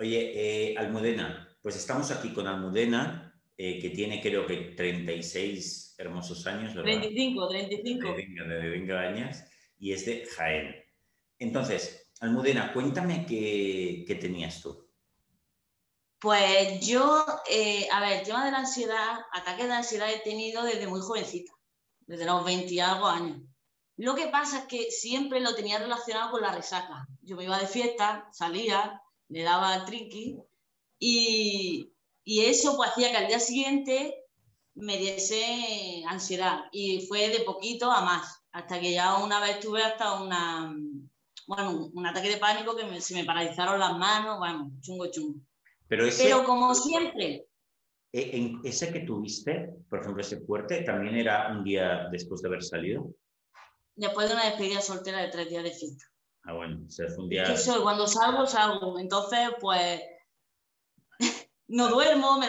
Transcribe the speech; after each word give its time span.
Oye, 0.00 0.32
eh, 0.34 0.74
Almudena, 0.78 1.54
pues 1.60 1.76
estamos 1.76 2.10
aquí 2.10 2.32
con 2.32 2.46
Almudena, 2.46 3.38
eh, 3.54 3.78
que 3.78 3.90
tiene 3.90 4.22
creo 4.22 4.46
que 4.46 4.72
36 4.74 5.94
hermosos 5.98 6.46
años, 6.46 6.74
¿verdad? 6.74 7.00
35, 7.00 7.48
35. 7.48 8.08
De 8.14 8.68
20 8.70 8.92
años, 8.96 9.36
y 9.78 9.92
es 9.92 10.06
de 10.06 10.24
Jaén. 10.24 10.74
Entonces, 11.38 12.10
Almudena, 12.20 12.72
cuéntame 12.72 13.26
qué, 13.26 14.04
qué 14.06 14.14
tenías 14.14 14.62
tú. 14.62 14.88
Pues 16.18 16.80
yo, 16.86 17.26
eh, 17.50 17.86
a 17.92 18.00
ver, 18.00 18.20
el 18.20 18.24
tema 18.24 18.46
de 18.46 18.52
la 18.52 18.58
ansiedad, 18.60 19.18
ataques 19.34 19.66
de 19.66 19.72
ansiedad 19.72 20.10
he 20.10 20.20
tenido 20.20 20.62
desde 20.62 20.86
muy 20.86 21.02
jovencita, 21.02 21.52
desde 22.06 22.24
los 22.24 22.42
20 22.42 22.72
y 22.72 22.80
algo 22.80 23.06
años. 23.06 23.42
Lo 23.98 24.14
que 24.14 24.28
pasa 24.28 24.60
es 24.60 24.64
que 24.64 24.90
siempre 24.90 25.40
lo 25.40 25.54
tenía 25.54 25.78
relacionado 25.78 26.30
con 26.30 26.40
la 26.40 26.54
resaca. 26.54 27.06
Yo 27.20 27.36
me 27.36 27.44
iba 27.44 27.58
de 27.58 27.66
fiesta, 27.66 28.26
salía, 28.32 29.02
le 29.30 29.42
daba 29.42 29.84
trinqui 29.84 30.38
y, 30.98 31.92
y 32.24 32.40
eso 32.40 32.76
pues 32.76 32.90
hacía 32.90 33.10
que 33.10 33.16
al 33.16 33.28
día 33.28 33.40
siguiente 33.40 34.14
me 34.74 34.98
diese 34.98 36.04
ansiedad 36.08 36.64
y 36.72 37.06
fue 37.06 37.28
de 37.28 37.40
poquito 37.40 37.90
a 37.90 38.02
más, 38.02 38.44
hasta 38.52 38.80
que 38.80 38.92
ya 38.92 39.16
una 39.16 39.40
vez 39.40 39.60
tuve 39.60 39.82
hasta 39.82 40.20
una, 40.20 40.74
bueno, 41.46 41.90
un 41.92 42.06
ataque 42.06 42.28
de 42.28 42.36
pánico 42.36 42.76
que 42.76 43.00
se 43.00 43.14
me 43.14 43.24
paralizaron 43.24 43.78
las 43.78 43.96
manos, 43.96 44.38
bueno, 44.38 44.70
chungo 44.80 45.10
chungo. 45.10 45.40
Pero, 45.88 46.06
Pero 46.16 46.44
como 46.44 46.74
siempre. 46.74 47.46
E, 48.12 48.36
en 48.36 48.60
ese 48.64 48.92
que 48.92 49.00
tuviste, 49.00 49.70
por 49.88 50.00
ejemplo, 50.00 50.22
ese 50.22 50.40
fuerte, 50.40 50.82
¿también 50.82 51.16
era 51.16 51.48
un 51.50 51.64
día 51.64 52.08
después 52.10 52.42
de 52.42 52.48
haber 52.48 52.62
salido? 52.62 53.12
Después 53.96 54.28
de 54.28 54.34
una 54.34 54.46
despedida 54.46 54.80
soltera 54.80 55.20
de 55.22 55.28
tres 55.28 55.48
días 55.48 55.64
de 55.64 55.70
fiesta. 55.72 56.04
Ah, 56.44 56.54
bueno, 56.54 56.84
o 56.86 56.90
sea, 56.90 57.06
fue 57.08 57.24
un 57.24 57.28
día... 57.28 57.44
cuando 57.82 58.06
salgo, 58.06 58.46
salgo. 58.46 58.98
Entonces, 58.98 59.50
pues, 59.60 60.00
no 61.68 61.88
duermo, 61.88 62.40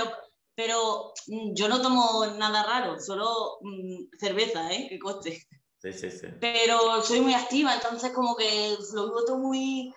pero 0.56 1.14
mm, 1.28 1.54
yo 1.54 1.68
no 1.68 1.82
tomo 1.82 2.26
nada 2.38 2.64
raro, 2.64 3.00
solo 3.00 3.58
mm, 3.62 4.18
cerveza, 4.20 4.72
¿eh? 4.72 4.88
Que 4.90 5.00
coste. 5.00 5.48
Sí, 5.80 5.94
sí, 5.94 6.12
sí. 6.12 6.28
Pero 6.40 7.02
soy 7.02 7.22
muy 7.22 7.34
activa, 7.34 7.74
entonces 7.74 8.12
como 8.12 8.36
que 8.36 8.78
lo 8.94 9.06
vivo 9.06 9.26
todo 9.26 9.40
muy 9.40 9.94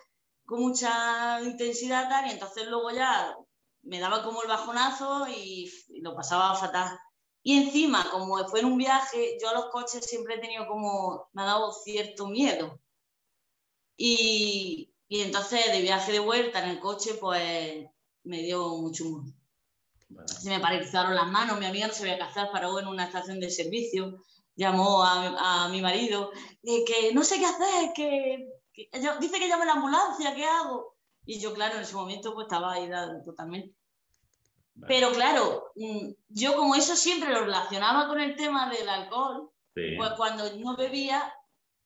con 0.47 0.61
mucha 0.61 1.41
intensidad 1.43 2.09
tal, 2.09 2.27
y 2.27 2.31
entonces 2.33 2.67
luego 2.67 2.91
ya 2.91 3.35
me 3.83 3.99
daba 3.99 4.23
como 4.23 4.43
el 4.43 4.49
bajonazo 4.49 5.27
y, 5.29 5.71
lo 6.01 6.15
pasaba 6.15 6.55
fatal. 6.55 6.99
Y 7.43 7.59
encima, 7.65 8.07
como 8.11 8.37
fue 8.49 8.61
en 8.61 8.67
un 8.67 8.79
viaje, 8.79 9.37
yo 9.41 9.51
a 9.51 9.55
los 9.55 9.67
coches 9.67 10.05
siempre 10.07 10.37
he 10.37 10.41
tenido 10.41 10.67
como, 10.67 11.29
me 11.33 11.43
ha 11.43 11.47
dado 11.47 11.73
cierto 11.73 12.27
miedo. 12.27 12.81
Y, 13.97 14.93
y 15.09 15.21
entonces 15.21 15.73
de 15.73 15.83
viaje 15.83 16.13
de 16.13 16.19
vuelta 16.19 16.63
en 16.63 16.71
el 16.71 16.81
coche, 16.81 17.15
pues 17.15 17.87
me 18.25 18.43
dio 18.43 18.77
mucho 18.77 19.07
humor. 19.07 19.25
Se 20.27 20.49
me 20.49 20.61
paralizaron 20.61 21.15
las 21.15 21.29
manos, 21.29 21.59
mi 21.59 21.67
amiga 21.67 21.89
no 21.89 21.95
sabía 21.95 22.17
qué 22.17 22.23
hacer, 22.23 22.49
paró 22.53 22.79
en 22.79 22.87
una 22.87 23.05
estación 23.05 23.41
de 23.41 23.51
servicio, 23.51 24.23
llamó 24.55 25.03
a, 25.03 25.65
a 25.65 25.69
mi 25.69 25.81
marido, 25.81 26.31
y 26.63 26.85
que 26.85 27.13
no 27.13 27.25
sé 27.25 27.39
qué 27.39 27.47
hacer, 27.47 27.93
que 27.95 28.47
dice 29.21 29.39
que 29.39 29.49
llame 29.49 29.67
la 29.67 29.73
ambulancia, 29.73 30.35
¿qué 30.35 30.45
hago? 30.45 30.97
Y 31.27 31.41
yo, 31.41 31.55
claro, 31.55 31.77
en 31.77 31.83
ese 31.83 31.95
momento 31.95 32.35
pues 32.35 32.47
estaba 32.47 32.75
ahí 32.75 32.89
totalmente. 33.25 33.75
Pero 34.89 35.13
claro, 35.13 35.73
mm, 35.77 36.11
yo 36.29 36.57
como 36.57 36.75
eso 36.75 36.97
siempre 36.97 37.33
lo 37.33 37.41
relacionaba 37.41 38.09
con 38.09 38.21
el 38.21 38.37
tema 38.37 38.69
del 38.69 38.89
alcohol, 38.89 39.51
pues 39.73 40.13
cuando 40.17 40.57
no 40.57 40.77
bebía 40.77 41.33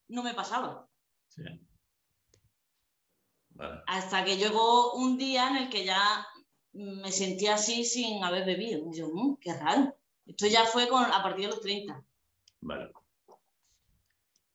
no 0.08 0.22
me 0.22 0.34
pasaba. 0.34 0.88
Hasta 3.86 4.24
que 4.24 4.36
llegó 4.36 4.94
un 4.94 5.18
día 5.18 5.48
en 5.48 5.56
el 5.56 5.68
que 5.68 5.84
ya 5.84 6.26
me 6.72 7.10
sentía 7.10 7.54
así 7.54 7.84
sin 7.84 8.22
haber 8.22 8.44
bebido. 8.44 8.90
Y 8.92 8.98
yo, 8.98 9.08
mmm, 9.12 9.36
qué 9.40 9.54
raro. 9.54 9.96
Esto 10.26 10.46
ya 10.46 10.64
fue 10.64 10.88
con, 10.88 11.04
a 11.04 11.22
partir 11.22 11.46
de 11.46 11.50
los 11.50 11.60
30. 11.60 12.04
Vale. 12.60 12.90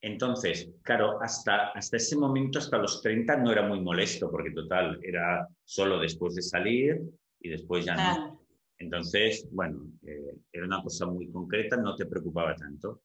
Entonces, 0.01 0.69
claro, 0.81 1.21
hasta, 1.21 1.69
hasta 1.69 1.97
ese 1.97 2.17
momento, 2.17 2.59
hasta 2.59 2.77
los 2.77 3.01
30, 3.01 3.37
no 3.37 3.51
era 3.51 3.65
muy 3.65 3.79
molesto, 3.79 4.29
porque 4.29 4.51
total, 4.51 4.99
era 5.01 5.47
solo 5.63 5.97
después 5.97 6.35
de 6.35 6.41
salir 6.41 7.01
y 7.39 7.49
después 7.49 7.85
ya 7.85 7.95
no. 7.95 8.45
Entonces, 8.77 9.47
bueno, 9.51 9.87
eh, 10.05 10.35
era 10.51 10.65
una 10.65 10.83
cosa 10.83 11.05
muy 11.05 11.31
concreta, 11.31 11.77
no 11.77 11.95
te 11.95 12.05
preocupaba 12.05 12.53
tanto 12.53 13.01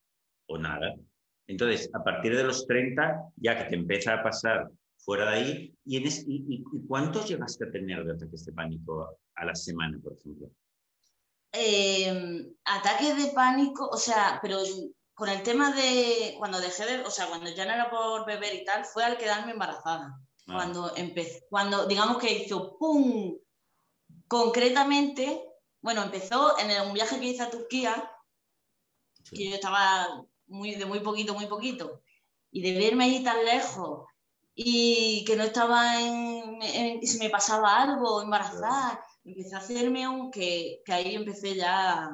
o 0.47 0.59
nada. 0.59 0.93
Entonces, 1.47 1.89
a 1.95 2.03
partir 2.03 2.37
de 2.37 2.43
los 2.43 2.67
30, 2.67 3.31
ya 3.37 3.57
que 3.57 3.71
te 3.71 3.77
empieza 3.77 4.15
a 4.15 4.23
pasar 4.23 4.69
fuera 4.99 5.31
de 5.31 5.37
ahí, 5.37 5.79
¿y, 5.85 5.97
y, 5.97 6.65
cuántos 6.87 7.29
llegaste 7.29 7.65
a 7.65 7.71
tener 7.71 8.05
de 8.05 8.13
ataques 8.13 8.45
de 8.45 8.53
pánico 8.53 9.19
a 9.37 9.45
la 9.45 9.55
semana, 9.55 9.99
por 10.03 10.13
ejemplo? 10.13 10.51
Eh, 11.53 12.53
ataques 12.65 13.17
de 13.17 13.33
pánico, 13.33 13.89
o 13.89 13.97
sea, 13.97 14.39
pero 14.43 14.59
con 15.15 15.29
el 15.29 15.43
tema 15.43 15.73
de 15.73 16.35
cuando 16.39 16.61
dejé 16.61 16.85
de, 16.85 17.01
o 17.05 17.11
sea, 17.11 17.27
cuando 17.27 17.51
ya 17.51 17.65
no 17.65 17.73
era 17.73 17.91
por 17.91 18.27
beber 18.27 18.55
y 18.55 18.65
tal, 18.65 18.85
fue 18.85 19.05
al 19.05 19.17
quedarme 19.17 19.53
embarazada. 19.53 20.21
Ah. 20.47 20.55
Cuando 20.55 20.95
empezó, 20.97 21.39
cuando 21.49 21.87
digamos 21.87 22.19
que 22.19 22.45
hizo 22.45 22.77
¡pum! 22.79 23.37
Concretamente, 24.27 25.43
bueno, 25.81 26.03
empezó 26.03 26.59
en 26.59 26.87
un 26.87 26.93
viaje 26.93 27.19
que 27.19 27.27
hice 27.27 27.43
a 27.43 27.51
Turquía, 27.51 28.13
que 29.31 29.49
yo 29.49 29.55
estaba 29.55 30.23
muy, 30.47 30.75
de 30.75 30.85
muy 30.85 31.01
poquito, 31.01 31.35
muy 31.35 31.47
poquito, 31.47 32.03
y 32.51 32.61
de 32.61 32.79
verme 32.79 33.05
ahí 33.05 33.25
tan 33.25 33.43
lejos 33.45 34.07
y 34.61 35.25
que 35.25 35.37
no 35.37 35.45
estaba 35.45 36.01
en, 36.01 36.61
en 36.63 37.07
si 37.07 37.19
me 37.19 37.31
pasaba 37.31 37.81
algo, 37.83 38.23
embarazada, 38.23 39.01
empecé 39.25 39.55
a 39.55 39.59
hacerme 39.59 40.09
un 40.09 40.31
que, 40.31 40.83
que 40.85 40.93
ahí 40.93 41.15
empecé 41.15 41.55
ya 41.55 42.11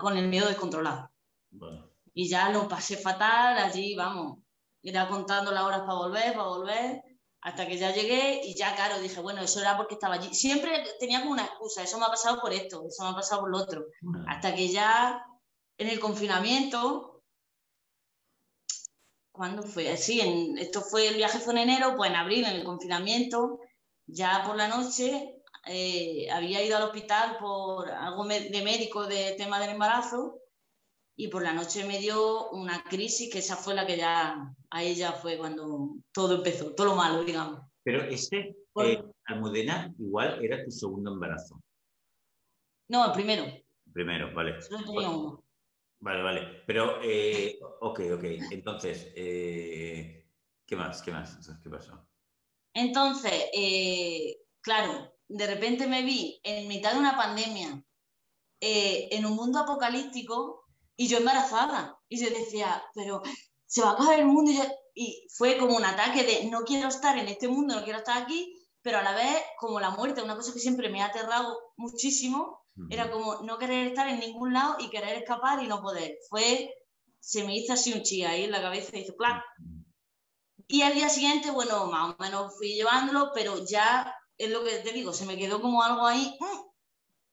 con 0.00 0.16
el 0.16 0.28
miedo 0.28 0.48
descontrolado. 0.48 1.10
Bueno 1.50 1.94
y 2.14 2.28
ya 2.28 2.48
lo 2.50 2.68
pasé 2.68 2.96
fatal, 2.96 3.58
allí, 3.58 3.94
vamos, 3.96 4.38
era 4.82 5.08
contando 5.08 5.50
las 5.50 5.64
horas 5.64 5.80
para 5.80 5.94
volver, 5.94 6.32
para 6.32 6.48
volver, 6.48 7.02
hasta 7.40 7.66
que 7.66 7.76
ya 7.76 7.92
llegué 7.92 8.40
y 8.44 8.54
ya, 8.54 8.74
claro, 8.76 9.00
dije, 9.00 9.20
bueno, 9.20 9.42
eso 9.42 9.60
era 9.60 9.76
porque 9.76 9.94
estaba 9.94 10.14
allí. 10.14 10.32
Siempre 10.32 10.84
tenía 11.00 11.20
como 11.20 11.32
una 11.32 11.44
excusa, 11.44 11.82
eso 11.82 11.98
me 11.98 12.04
ha 12.04 12.08
pasado 12.08 12.40
por 12.40 12.52
esto, 12.52 12.84
eso 12.88 13.02
me 13.02 13.10
ha 13.10 13.14
pasado 13.14 13.42
por 13.42 13.50
lo 13.50 13.58
otro. 13.58 13.84
Hasta 14.28 14.54
que 14.54 14.68
ya 14.68 15.22
en 15.76 15.88
el 15.88 16.00
confinamiento, 16.00 17.13
¿cuándo 19.34 19.64
fue? 19.64 19.96
Sí, 19.96 20.20
en, 20.20 20.56
esto 20.58 20.80
fue, 20.80 21.08
el 21.08 21.16
viaje 21.16 21.40
fue 21.40 21.54
en 21.54 21.68
enero, 21.68 21.94
pues 21.96 22.08
en 22.08 22.16
abril, 22.16 22.44
en 22.44 22.54
el 22.54 22.64
confinamiento, 22.64 23.60
ya 24.06 24.44
por 24.46 24.56
la 24.56 24.68
noche 24.68 25.42
eh, 25.66 26.30
había 26.30 26.64
ido 26.64 26.76
al 26.76 26.84
hospital 26.84 27.36
por 27.40 27.90
algo 27.90 28.24
de 28.26 28.62
médico 28.62 29.06
de 29.06 29.34
tema 29.36 29.58
del 29.58 29.70
embarazo 29.70 30.40
y 31.16 31.28
por 31.28 31.42
la 31.42 31.52
noche 31.52 31.84
me 31.84 31.98
dio 31.98 32.50
una 32.50 32.84
crisis 32.84 33.32
que 33.32 33.40
esa 33.40 33.56
fue 33.56 33.74
la 33.74 33.86
que 33.86 33.96
ya 33.96 34.54
a 34.70 34.82
ella 34.82 35.12
fue 35.12 35.36
cuando 35.36 35.96
todo 36.12 36.36
empezó, 36.36 36.72
todo 36.74 36.88
lo 36.88 36.94
malo, 36.94 37.24
digamos. 37.24 37.60
Pero 37.82 38.02
este, 38.04 38.56
eh, 38.82 39.02
Almudena, 39.26 39.92
igual 39.98 40.44
era 40.44 40.64
tu 40.64 40.70
segundo 40.70 41.12
embarazo. 41.12 41.60
No, 42.88 43.06
el 43.06 43.12
primero. 43.12 43.44
primero, 43.92 44.32
vale. 44.32 44.60
Solo 44.62 44.84
tenía 44.84 45.08
uno. 45.08 45.43
Vale, 46.04 46.22
vale. 46.22 46.62
Pero, 46.66 47.00
eh, 47.02 47.58
ok, 47.80 48.00
ok. 48.12 48.24
Entonces, 48.50 49.08
eh, 49.16 50.28
¿qué 50.66 50.76
más? 50.76 51.00
¿Qué 51.00 51.10
más? 51.10 51.38
¿Qué 51.62 51.70
pasó? 51.70 52.06
Entonces, 52.74 53.32
eh, 53.54 54.36
claro, 54.60 55.14
de 55.26 55.46
repente 55.46 55.86
me 55.86 56.02
vi 56.02 56.38
en 56.44 56.68
mitad 56.68 56.92
de 56.92 56.98
una 56.98 57.16
pandemia, 57.16 57.82
en 58.60 59.24
un 59.24 59.34
mundo 59.34 59.60
apocalíptico, 59.60 60.66
y 60.94 61.08
yo 61.08 61.18
embarazada. 61.18 61.98
Y 62.06 62.22
yo 62.22 62.28
decía, 62.28 62.84
pero 62.94 63.22
se 63.64 63.80
va 63.80 63.90
a 63.90 63.92
acabar 63.94 64.18
el 64.18 64.26
mundo. 64.26 64.52
Y, 64.94 65.26
fue 65.34 65.56
como 65.56 65.74
un 65.74 65.86
ataque 65.86 66.22
de 66.22 66.50
no 66.50 66.64
quiero 66.64 66.88
estar 66.88 67.16
en 67.16 67.28
este 67.28 67.48
mundo, 67.48 67.76
no 67.76 67.84
quiero 67.84 68.00
estar 68.00 68.22
aquí, 68.22 68.54
pero 68.82 68.98
a 68.98 69.02
la 69.02 69.14
vez 69.14 69.42
como 69.58 69.80
la 69.80 69.90
muerte, 69.90 70.22
una 70.22 70.36
cosa 70.36 70.52
que 70.52 70.58
siempre 70.58 70.90
me 70.90 71.00
ha 71.00 71.06
aterrado 71.06 71.58
muchísimo, 71.76 72.63
era 72.90 73.10
como 73.10 73.42
no 73.42 73.58
querer 73.58 73.88
estar 73.88 74.08
en 74.08 74.20
ningún 74.20 74.52
lado 74.52 74.76
y 74.78 74.90
querer 74.90 75.16
escapar 75.16 75.62
y 75.62 75.66
no 75.66 75.80
poder. 75.80 76.16
Fue, 76.28 76.74
se 77.20 77.44
me 77.44 77.56
hizo 77.56 77.72
así 77.72 77.92
un 77.92 78.02
chía 78.02 78.30
ahí 78.30 78.44
en 78.44 78.50
la 78.50 78.62
cabeza 78.62 78.96
y 78.96 79.00
hizo 79.00 79.16
plan. 79.16 79.40
Y 80.66 80.82
al 80.82 80.94
día 80.94 81.08
siguiente, 81.08 81.50
bueno, 81.50 81.86
más 81.86 82.14
o 82.14 82.22
menos 82.22 82.56
fui 82.56 82.74
llevándolo, 82.74 83.30
pero 83.34 83.64
ya 83.64 84.14
es 84.38 84.50
lo 84.50 84.64
que 84.64 84.78
te 84.78 84.92
digo, 84.92 85.12
se 85.12 85.26
me 85.26 85.36
quedó 85.36 85.60
como 85.60 85.82
algo 85.82 86.06
ahí 86.06 86.36
mm, 86.40 86.60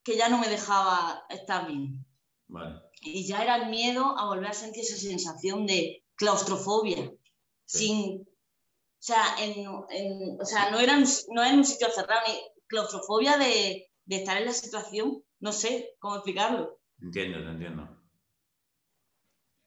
que 0.04 0.18
ya 0.18 0.30
no 0.30 0.38
me 0.38 0.50
dejaba 0.50 1.24
estar 1.30 1.68
bien. 1.68 2.06
Vale 2.48 2.92
y 3.02 3.26
ya 3.26 3.42
era 3.42 3.56
el 3.56 3.70
miedo 3.70 4.18
a 4.18 4.28
volver 4.28 4.48
a 4.48 4.54
sentir 4.54 4.84
esa 4.84 4.96
sensación 4.96 5.66
de 5.66 6.04
claustrofobia, 6.16 7.12
sin, 7.66 8.22
o 8.22 8.28
sea, 9.00 9.36
en, 9.40 9.68
o 10.40 10.46
sea, 10.46 10.70
no, 10.70 10.80
era 10.80 10.98
no 10.98 11.44
en 11.44 11.58
un 11.58 11.66
sitio 11.66 11.90
cerrado, 11.90 12.22
claustrofobia 12.68 13.38
de, 13.38 13.90
de, 14.06 14.16
estar 14.16 14.38
en 14.38 14.46
la 14.46 14.54
situación, 14.54 15.24
no 15.42 15.52
sé 15.52 15.96
cómo 16.00 16.16
explicarlo. 16.16 16.80
Entiendo, 17.02 17.40
entiendo. 17.40 17.98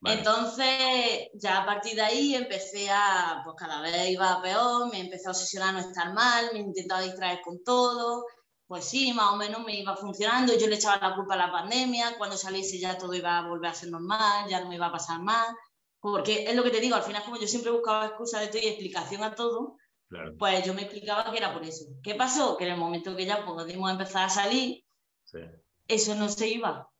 Entonces, 0.06 1.30
ya 1.34 1.62
a 1.62 1.66
partir 1.66 1.94
de 1.94 2.02
ahí 2.02 2.34
empecé 2.34 2.90
a, 2.90 3.40
pues 3.42 3.56
cada 3.58 3.80
vez 3.80 4.10
iba 4.10 4.42
peor, 4.42 4.90
me 4.90 5.00
empecé 5.00 5.28
a 5.28 5.30
obsesionar 5.30 5.70
a 5.70 5.72
no 5.72 5.78
estar 5.78 6.12
mal, 6.12 6.50
me 6.52 6.58
intentaba 6.58 7.00
distraer 7.00 7.40
con 7.42 7.64
todo, 7.64 8.26
pues 8.66 8.84
sí, 8.84 9.12
más 9.14 9.32
o 9.32 9.36
menos 9.36 9.64
me 9.64 9.80
iba 9.80 9.96
funcionando, 9.96 10.56
yo 10.58 10.66
le 10.66 10.76
echaba 10.76 11.08
la 11.08 11.14
culpa 11.14 11.34
a 11.34 11.38
la 11.38 11.52
pandemia, 11.52 12.18
cuando 12.18 12.36
saliese 12.36 12.78
ya 12.78 12.98
todo 12.98 13.14
iba 13.14 13.38
a 13.38 13.48
volver 13.48 13.70
a 13.70 13.74
ser 13.74 13.90
normal, 13.90 14.46
ya 14.48 14.60
no 14.60 14.68
me 14.68 14.74
iba 14.74 14.86
a 14.86 14.92
pasar 14.92 15.22
más, 15.22 15.48
porque 16.00 16.44
es 16.44 16.54
lo 16.54 16.62
que 16.62 16.70
te 16.70 16.80
digo, 16.80 16.96
al 16.96 17.02
final 17.02 17.24
como 17.24 17.38
yo 17.38 17.46
siempre 17.46 17.70
buscaba 17.70 18.06
excusas 18.06 18.42
de 18.42 18.48
todo 18.48 18.60
y 18.62 18.66
explicación 18.66 19.22
a 19.22 19.34
todo, 19.34 19.76
pues 20.38 20.64
yo 20.64 20.74
me 20.74 20.82
explicaba 20.82 21.30
que 21.32 21.38
era 21.38 21.52
por 21.52 21.64
eso. 21.64 21.86
¿Qué 22.02 22.14
pasó? 22.14 22.56
Que 22.56 22.64
en 22.64 22.72
el 22.72 22.78
momento 22.78 23.16
que 23.16 23.26
ya 23.26 23.44
pudimos 23.44 23.90
empezar 23.90 24.24
a 24.24 24.28
salir, 24.28 24.84
eso 25.88 26.14
no 26.14 26.28
se 26.28 26.48
iba. 26.48 26.90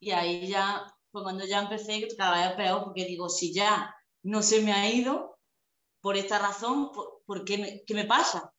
Y 0.00 0.12
ahí 0.12 0.46
ya 0.46 0.86
pues 1.10 1.24
cuando 1.24 1.44
ya 1.44 1.60
empecé 1.60 2.06
cada 2.16 2.48
vez 2.48 2.56
peor, 2.56 2.84
porque 2.84 3.04
digo, 3.04 3.28
si 3.28 3.52
ya 3.52 3.94
no 4.22 4.42
se 4.42 4.62
me 4.62 4.72
ha 4.72 4.88
ido 4.92 5.38
por 6.00 6.16
esta 6.16 6.38
razón, 6.38 6.90
¿por, 7.26 7.44
qué, 7.44 7.58
me, 7.58 7.84
qué 7.84 7.94
me 7.94 8.04
pasa? 8.04 8.52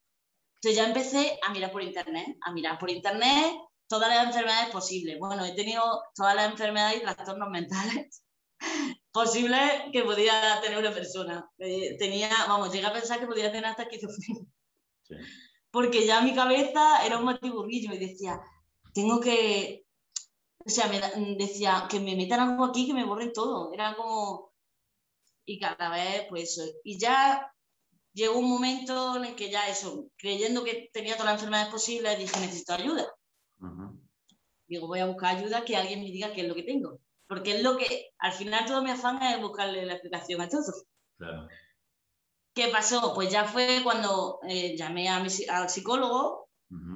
Entonces 0.55 0.77
ya 0.77 0.87
empecé 0.87 1.39
a 1.41 1.51
mirar 1.51 1.71
por 1.71 1.81
internet, 1.81 2.37
a 2.41 2.51
mirar 2.51 2.77
por 2.77 2.89
internet 2.89 3.55
todas 3.87 4.09
las 4.09 4.27
enfermedades 4.27 4.69
posibles. 4.71 5.17
Bueno, 5.19 5.43
he 5.45 5.55
tenido 5.55 5.83
todas 6.15 6.35
las 6.35 6.51
enfermedades 6.51 6.97
y 6.97 7.01
trastornos 7.01 7.49
mentales 7.49 8.23
posibles 9.11 9.83
que 9.91 10.03
podía 10.03 10.59
tener 10.61 10.77
una 10.77 10.93
persona. 10.93 11.49
Eh, 11.57 11.97
tenía, 11.97 12.29
vamos, 12.47 12.71
llegué 12.71 12.85
a 12.85 12.93
pensar 12.93 13.19
que 13.19 13.27
podía 13.27 13.51
tener 13.51 13.65
hasta 13.65 13.83
esquizofrenia. 13.83 14.45
Porque 15.71 16.05
ya 16.05 16.21
mi 16.21 16.35
cabeza 16.35 17.05
era 17.05 17.17
un 17.17 17.25
matiburrillo 17.25 17.93
y 17.93 17.97
decía, 17.97 18.39
tengo 18.93 19.19
que, 19.19 19.85
o 20.65 20.69
sea, 20.69 20.87
me 20.87 20.99
decía 21.35 21.87
que 21.89 21.99
me 21.99 22.15
metan 22.15 22.39
algo 22.39 22.65
aquí 22.65 22.87
que 22.87 22.93
me 22.93 23.05
borren 23.05 23.33
todo. 23.33 23.73
Era 23.73 23.95
como. 23.95 24.51
Y 25.45 25.59
cada 25.59 25.89
vez, 25.89 26.25
pues 26.29 26.57
eso. 26.57 26.63
Y 26.83 26.99
ya 26.99 27.51
llegó 28.13 28.39
un 28.39 28.49
momento 28.49 29.15
en 29.17 29.25
el 29.25 29.35
que 29.35 29.49
ya 29.49 29.67
eso, 29.67 30.07
creyendo 30.17 30.63
que 30.63 30.89
tenía 30.93 31.13
todas 31.13 31.33
las 31.33 31.35
enfermedades 31.35 31.71
posibles, 31.71 32.17
dije, 32.17 32.39
necesito 32.39 32.73
ayuda. 32.73 33.07
Digo, 34.67 34.87
voy 34.87 34.99
a 34.99 35.07
buscar 35.07 35.37
ayuda, 35.37 35.65
que 35.65 35.75
alguien 35.75 36.01
me 36.01 36.11
diga 36.11 36.31
qué 36.33 36.41
es 36.41 36.47
lo 36.47 36.55
que 36.55 36.63
tengo. 36.63 36.99
Porque 37.27 37.55
es 37.55 37.63
lo 37.63 37.77
que, 37.77 38.11
al 38.19 38.33
final 38.33 38.65
todo 38.65 38.83
mi 38.83 38.91
afán 38.91 39.21
es 39.23 39.41
buscarle 39.41 39.85
la 39.85 39.93
explicación 39.93 40.41
a 40.41 40.49
todo. 40.49 40.85
Claro. 41.17 41.47
¿Qué 42.53 42.67
pasó? 42.67 43.13
Pues 43.13 43.31
ya 43.31 43.45
fue 43.45 43.81
cuando 43.83 44.39
eh, 44.47 44.75
llamé 44.77 45.07
a 45.09 45.19
mi, 45.19 45.29
al 45.49 45.69
psicólogo 45.69 46.40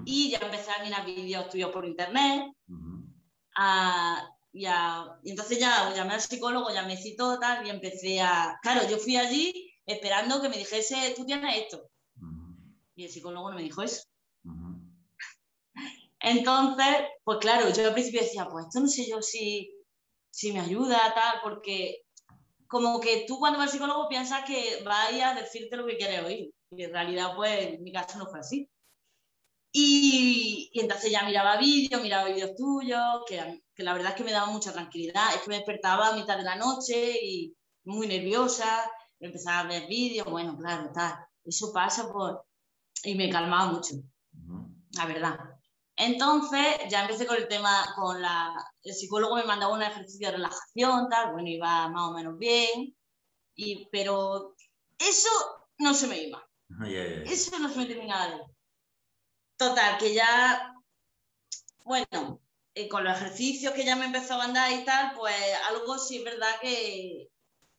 y 0.06 0.32
ya 0.32 0.40
empecé 0.40 0.72
a 0.72 0.84
mirar 0.84 1.06
vídeos 1.06 1.50
tuyos 1.50 1.72
por 1.72 1.86
internet 1.86 2.52
y, 4.54 4.66
entonces 5.30 5.60
ya 5.60 5.94
llamé 5.94 6.14
al 6.14 6.22
psicólogo, 6.22 6.74
ya 6.74 6.84
me 6.84 6.96
citó 6.96 7.38
tal 7.40 7.68
y 7.68 7.70
empecé 7.70 8.22
a... 8.22 8.58
Claro, 8.62 8.88
yo 8.88 8.98
fui 8.98 9.18
allí 9.18 9.74
esperando 9.86 10.42
que 10.42 10.50
me 10.50 10.58
dijese, 10.58 11.14
tú 11.16 11.26
tienes 11.26 11.58
esto. 11.58 11.90
Y 12.96 13.04
el 13.04 13.12
psicólogo 13.12 13.50
no 13.50 13.58
me 13.58 13.64
dijo 13.64 13.82
eso. 13.82 14.04
Entonces, 16.22 16.88
pues 17.24 17.40
claro, 17.40 17.70
yo 17.70 17.86
al 17.86 17.94
principio 17.94 18.22
decía, 18.22 18.48
pues 18.50 18.68
esto 18.68 18.80
no 18.80 18.88
sé 18.88 19.08
yo 19.10 19.22
si, 19.22 19.76
si 20.32 20.54
me 20.54 20.62
ayuda, 20.62 21.14
tal, 21.14 21.42
porque 21.44 22.04
como 22.68 23.00
que 23.00 23.26
tú 23.28 23.38
cuando 23.38 23.60
vas 23.60 23.68
al 23.68 23.74
psicólogo 23.74 24.08
piensas 24.08 24.46
que 24.46 24.82
vaya 24.84 25.32
a 25.32 25.42
decirte 25.42 25.76
lo 25.76 25.86
que 25.86 25.98
quieres 25.98 26.24
oír. 26.24 26.52
Y 26.72 26.84
en 26.84 26.94
realidad, 26.94 27.36
pues 27.36 27.74
en 27.74 27.84
mi 27.84 27.92
caso 27.92 28.18
no 28.18 28.26
fue 28.28 28.40
así. 28.40 28.70
Y, 29.78 30.72
entonces 30.74 31.12
ya 31.12 31.26
miraba 31.26 31.58
vídeos, 31.58 32.02
miraba 32.02 32.30
vídeos 32.30 32.56
tuyos, 32.56 33.24
que, 33.28 33.62
que, 33.76 33.84
la 33.84 33.92
verdad 33.92 34.12
es 34.12 34.16
que 34.16 34.24
me 34.24 34.32
daba 34.32 34.46
mucha 34.46 34.72
tranquilidad. 34.72 35.36
Es 35.36 35.42
que 35.42 35.50
me 35.50 35.58
despertaba 35.58 36.08
a 36.08 36.16
mitad 36.16 36.38
de 36.38 36.44
la 36.44 36.56
noche 36.56 37.20
y 37.22 37.54
muy 37.84 38.08
nerviosa, 38.08 38.90
empezaba 39.20 39.60
a 39.60 39.68
ver 39.68 39.86
vídeos, 39.90 40.28
bueno, 40.28 40.58
claro, 40.58 40.92
tal. 40.94 41.16
Eso 41.44 41.74
pasa 41.74 42.10
por... 42.10 42.46
Y 43.04 43.16
me 43.16 43.30
calmaba 43.30 43.74
mucho, 43.74 43.96
la 44.92 45.06
verdad. 45.08 45.38
Entonces 45.98 46.78
ya 46.90 47.02
empecé 47.02 47.28
con 47.28 47.36
el 47.36 47.50
tema, 47.50 47.86
con 47.98 48.22
la... 48.22 48.56
El 48.82 48.94
psicólogo 48.94 49.36
me 49.36 49.44
mandaba 49.44 49.74
un 49.74 49.82
ejercicio 49.82 50.28
de 50.28 50.38
relajación, 50.38 51.10
tal, 51.10 51.34
bueno, 51.34 51.50
iba 51.50 51.90
más 51.90 52.12
o 52.12 52.14
menos 52.14 52.38
bien, 52.38 52.96
y, 53.56 53.90
pero 53.92 54.56
eso 54.98 55.30
no 55.80 55.94
se 55.94 56.08
me 56.08 56.22
iba. 56.22 56.42
Eso 57.26 57.60
no 57.60 57.68
se 57.68 57.78
me 57.78 57.86
terminaba 57.88 58.28
de 58.30 58.55
Total, 59.58 59.98
que 59.98 60.14
ya, 60.14 60.74
bueno, 61.84 62.42
eh, 62.74 62.90
con 62.90 63.04
los 63.04 63.16
ejercicios 63.18 63.74
que 63.74 63.86
ya 63.86 63.96
me 63.96 64.06
empezó 64.06 64.34
a 64.34 64.44
andar 64.44 64.72
y 64.72 64.84
tal, 64.84 65.14
pues 65.16 65.36
algo 65.70 65.98
sí 65.98 66.18
es 66.18 66.24
verdad 66.26 66.60
que, 66.62 67.30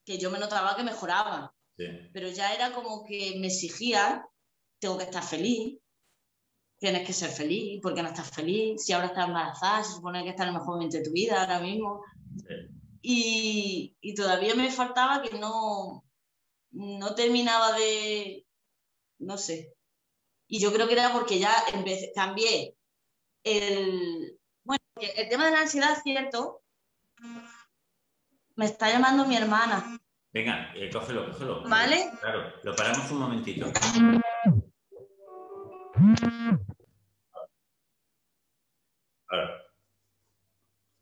yo 0.07 0.31
me 0.31 0.39
notaba 0.39 0.77
que 0.77 0.85
mejoraba. 0.85 1.55
Pero 1.77 2.29
ya 2.31 2.55
era 2.55 2.73
como 2.73 3.05
que 3.05 3.35
me 3.39 3.49
exigía, 3.49 4.27
tengo 4.79 4.97
que 4.97 5.05
estar 5.05 5.23
feliz, 5.23 5.79
tienes 6.79 7.07
que 7.07 7.13
ser 7.13 7.31
feliz, 7.31 7.81
porque 7.83 8.03
no 8.03 8.09
estás 8.09 8.31
feliz? 8.31 8.83
Si 8.83 8.95
ahora 8.95 9.09
estás 9.09 9.29
embarazada, 9.29 9.85
se 9.85 9.93
supone 9.93 10.23
que 10.25 10.31
estás 10.31 10.47
en 10.47 10.55
el 10.55 10.61
mejor 10.61 10.77
momento 10.77 10.97
de 10.97 11.05
tu 11.05 11.13
vida 11.13 11.43
ahora 11.43 11.61
mismo. 11.61 12.03
Y, 13.03 13.95
y, 14.01 14.15
todavía 14.15 14.55
me 14.55 14.71
faltaba 14.71 15.23
que 15.23 15.39
no, 15.39 16.05
no 16.71 17.15
terminaba 17.15 17.73
de, 17.73 18.47
no 19.19 19.37
sé, 19.37 19.76
y 20.49 20.61
yo 20.61 20.73
creo 20.73 20.87
que 20.87 20.95
era 20.95 21.13
porque 21.13 21.39
ya 21.39 21.53
cambié 22.15 22.77
el... 23.45 24.39
Bueno, 24.65 24.83
el 24.99 25.29
tema 25.29 25.47
de 25.47 25.51
la 25.53 25.61
ansiedad, 25.61 26.01
cierto, 26.03 26.63
me 28.57 28.65
está 28.65 28.91
llamando 28.91 29.27
mi 29.27 29.37
hermana. 29.37 29.99
Venga, 30.33 30.73
eh, 30.75 30.91
cógelo, 30.91 31.31
cógelo. 31.31 31.63
¿Vale? 31.69 32.11
Claro, 32.21 32.53
lo 32.63 32.77
paramos 32.77 33.11
un 33.11 33.19
momentito. 33.19 33.73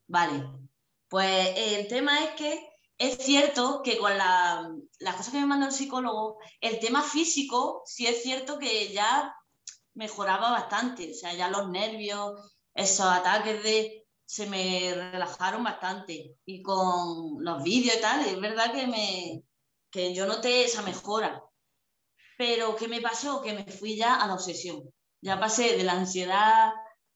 Vale. 0.07 0.49
Pues 1.09 1.53
el 1.57 1.89
tema 1.89 2.23
es 2.25 2.31
que 2.31 2.75
es 2.99 3.19
cierto 3.19 3.83
que 3.83 3.99
con 3.99 4.17
las 4.17 5.17
cosas 5.17 5.33
que 5.33 5.41
me 5.41 5.47
mandó 5.47 5.67
el 5.67 5.73
psicólogo, 5.73 6.39
el 6.61 6.79
tema 6.79 7.03
físico, 7.03 7.83
sí 7.87 8.07
es 8.07 8.23
cierto 8.23 8.59
que 8.59 8.93
ya 8.93 9.34
mejoraba 9.95 10.51
bastante. 10.51 11.11
O 11.11 11.15
sea, 11.15 11.35
ya 11.35 11.49
los 11.49 11.71
nervios, 11.71 12.53
esos 12.75 13.07
ataques 13.07 13.63
de 13.63 14.05
se 14.25 14.47
me 14.47 14.95
relajaron 14.95 15.65
bastante. 15.65 16.37
Y 16.45 16.63
con 16.63 17.43
los 17.43 17.63
vídeos 17.63 17.97
y 17.97 18.01
tal, 18.01 18.27
es 18.27 18.41
verdad 18.41 18.73
que 18.73 18.87
me 18.87 19.43
que 19.91 20.13
yo 20.13 20.27
noté 20.27 20.65
esa 20.65 20.83
mejora. 20.83 21.41
Pero 22.37 22.75
¿qué 22.75 22.89
me 22.89 23.01
pasó? 23.01 23.41
Que 23.43 23.53
me 23.53 23.65
fui 23.65 23.97
ya 23.97 24.17
a 24.17 24.27
la 24.27 24.35
obsesión. 24.35 24.83
Ya 25.21 25.39
pasé 25.39 25.77
de 25.77 25.85
la 25.85 25.93
ansiedad 25.93 26.73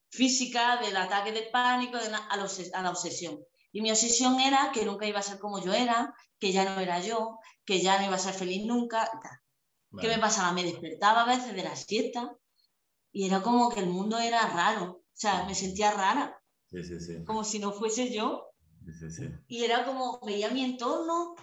física, 0.09 0.77
del 0.77 0.95
ataque 0.95 1.33
de 1.33 1.43
pánico, 1.51 1.97
a, 1.97 2.37
la 2.37 2.89
obsesión. 2.89 3.39
Y 3.73 3.81
mi 3.81 3.91
obsesión 3.91 4.39
era 4.39 4.71
que 4.73 4.85
nunca 4.85 5.05
iba 5.05 5.19
a 5.19 5.23
ser 5.23 5.39
como 5.39 5.61
yo 5.61 5.73
era, 5.73 6.13
que 6.39 6.53
ya 6.53 6.63
no 6.63 6.79
era 6.79 7.01
yo, 7.01 7.39
que 7.65 7.81
ya 7.81 7.99
no 7.99 8.05
iba 8.05 8.15
a 8.15 8.19
ser 8.19 8.33
feliz 8.33 8.65
nunca. 8.65 9.11
¿Qué 9.99 10.07
me 10.07 10.17
pasaba? 10.17 10.53
Me 10.53 10.63
despertaba 10.63 11.23
a 11.23 11.25
veces 11.25 11.53
de 11.53 11.63
la 11.63 11.75
siesta 11.75 12.33
y 13.11 13.25
era 13.25 13.41
como 13.41 13.69
que 13.69 13.81
el 13.81 13.87
mundo 13.87 14.17
era 14.19 14.47
raro. 14.47 14.91
O 14.91 15.03
sea, 15.13 15.45
me 15.45 15.55
sentía 15.55 15.91
rara. 15.91 16.41
Sí, 16.69 16.83
sí, 16.83 16.99
sí. 16.99 17.23
Como 17.25 17.43
si 17.43 17.59
no 17.59 17.71
fuese 17.71 18.13
yo. 18.13 18.45
Y 19.47 19.63
era 19.63 19.85
como, 19.85 20.19
veía 20.21 20.49
mi 20.49 20.63
entorno 20.63 21.35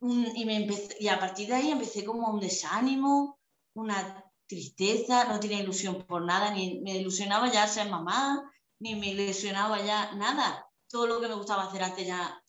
y, 0.00 0.44
me 0.44 0.56
empecé, 0.56 0.96
y 0.98 1.08
a 1.08 1.18
partir 1.18 1.48
de 1.48 1.54
ahí 1.54 1.70
empecé 1.70 2.04
como 2.04 2.28
un 2.30 2.40
desánimo, 2.40 3.38
una 3.74 4.24
tristeza, 4.46 5.24
no 5.24 5.40
tenía 5.40 5.60
ilusión 5.60 6.04
por 6.06 6.24
nada, 6.24 6.52
ni 6.52 6.80
me 6.80 6.96
ilusionaba 6.96 7.50
ya 7.50 7.66
ser 7.68 7.88
mamá, 7.88 8.50
ni 8.80 8.94
me 8.96 9.08
ilusionaba 9.08 9.84
ya 9.84 10.12
nada. 10.12 10.66
Todo 10.88 11.06
lo 11.06 11.20
que 11.20 11.28
me 11.28 11.34
gustaba 11.34 11.64
hacer 11.64 11.82
antes 11.82 12.06
ya 12.06 12.42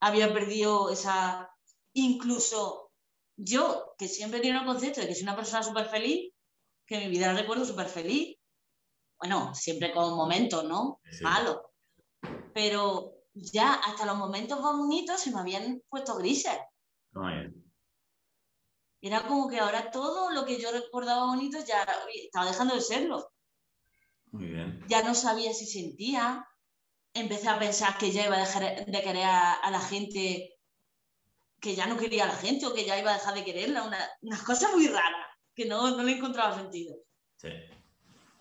había 0.00 0.32
perdido 0.32 0.90
esa... 0.90 1.50
Incluso 1.92 2.92
yo, 3.36 3.94
que 3.98 4.06
siempre 4.06 4.40
tengo 4.40 4.60
el 4.60 4.66
concepto 4.66 5.00
de 5.00 5.08
que 5.08 5.14
soy 5.14 5.24
una 5.24 5.34
persona 5.34 5.62
súper 5.62 5.88
feliz, 5.88 6.32
que 6.90 6.98
mi 6.98 7.08
vida 7.08 7.28
la 7.28 7.40
recuerdo 7.40 7.64
súper 7.64 7.86
feliz. 7.86 8.36
Bueno, 9.16 9.54
siempre 9.54 9.92
con 9.92 10.16
momentos, 10.16 10.64
¿no? 10.64 11.00
Malos. 11.20 11.58
Pero 12.52 13.12
ya 13.32 13.74
hasta 13.74 14.06
los 14.06 14.16
momentos 14.16 14.60
bonitos 14.60 15.20
se 15.20 15.30
me 15.30 15.38
habían 15.38 15.80
puesto 15.88 16.16
grises. 16.16 16.58
Era 19.00 19.22
como 19.22 19.48
que 19.48 19.60
ahora 19.60 19.92
todo 19.92 20.30
lo 20.32 20.44
que 20.44 20.60
yo 20.60 20.72
recordaba 20.72 21.26
bonito 21.26 21.58
ya 21.64 21.86
estaba 22.24 22.46
dejando 22.46 22.74
de 22.74 22.80
serlo. 22.80 23.30
Muy 24.32 24.46
bien. 24.46 24.84
Ya 24.88 25.02
no 25.02 25.14
sabía 25.14 25.54
si 25.54 25.66
sentía. 25.66 26.44
Empecé 27.14 27.48
a 27.48 27.58
pensar 27.58 27.98
que 27.98 28.10
ya 28.10 28.26
iba 28.26 28.36
a 28.36 28.40
dejar 28.40 28.84
de 28.84 29.02
querer 29.02 29.26
a, 29.26 29.70
la 29.70 29.80
gente, 29.80 30.58
que 31.60 31.76
ya 31.76 31.86
no 31.86 31.96
quería 31.96 32.24
a 32.24 32.28
la 32.28 32.36
gente 32.36 32.66
o 32.66 32.74
que 32.74 32.84
ya 32.84 32.98
iba 32.98 33.12
a 33.12 33.18
dejar 33.18 33.34
de 33.34 33.44
quererla. 33.44 33.84
Una, 33.84 33.98
unas 34.22 34.42
cosas 34.42 34.72
muy 34.72 34.88
raras 34.88 35.29
que 35.60 35.68
no, 35.68 35.94
no 35.94 36.02
le 36.02 36.12
encontraba 36.12 36.56
sentido. 36.56 36.96
Sí. 37.36 37.48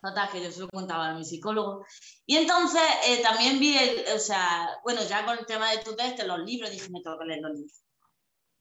Total, 0.02 0.30
que 0.32 0.42
yo 0.42 0.52
se 0.52 0.62
lo 0.62 0.70
contaba 0.70 1.10
a 1.10 1.14
mi 1.14 1.26
psicólogo. 1.26 1.86
Y 2.26 2.38
entonces 2.38 2.82
eh, 3.06 3.22
también 3.22 3.60
vi, 3.60 3.78
el, 3.78 4.06
o 4.16 4.20
sea, 4.20 4.70
bueno, 4.84 5.02
ya 5.04 5.26
con 5.26 5.38
el 5.38 5.46
tema 5.46 5.72
de 5.72 5.80
tu 5.80 5.96
test, 5.96 6.24
los 6.24 6.40
libros, 6.40 6.72
dije, 6.72 6.90
me 6.90 7.02
tengo 7.02 7.20
que 7.20 7.26
leer 7.26 7.42
los 7.42 7.52
libros. 7.52 7.84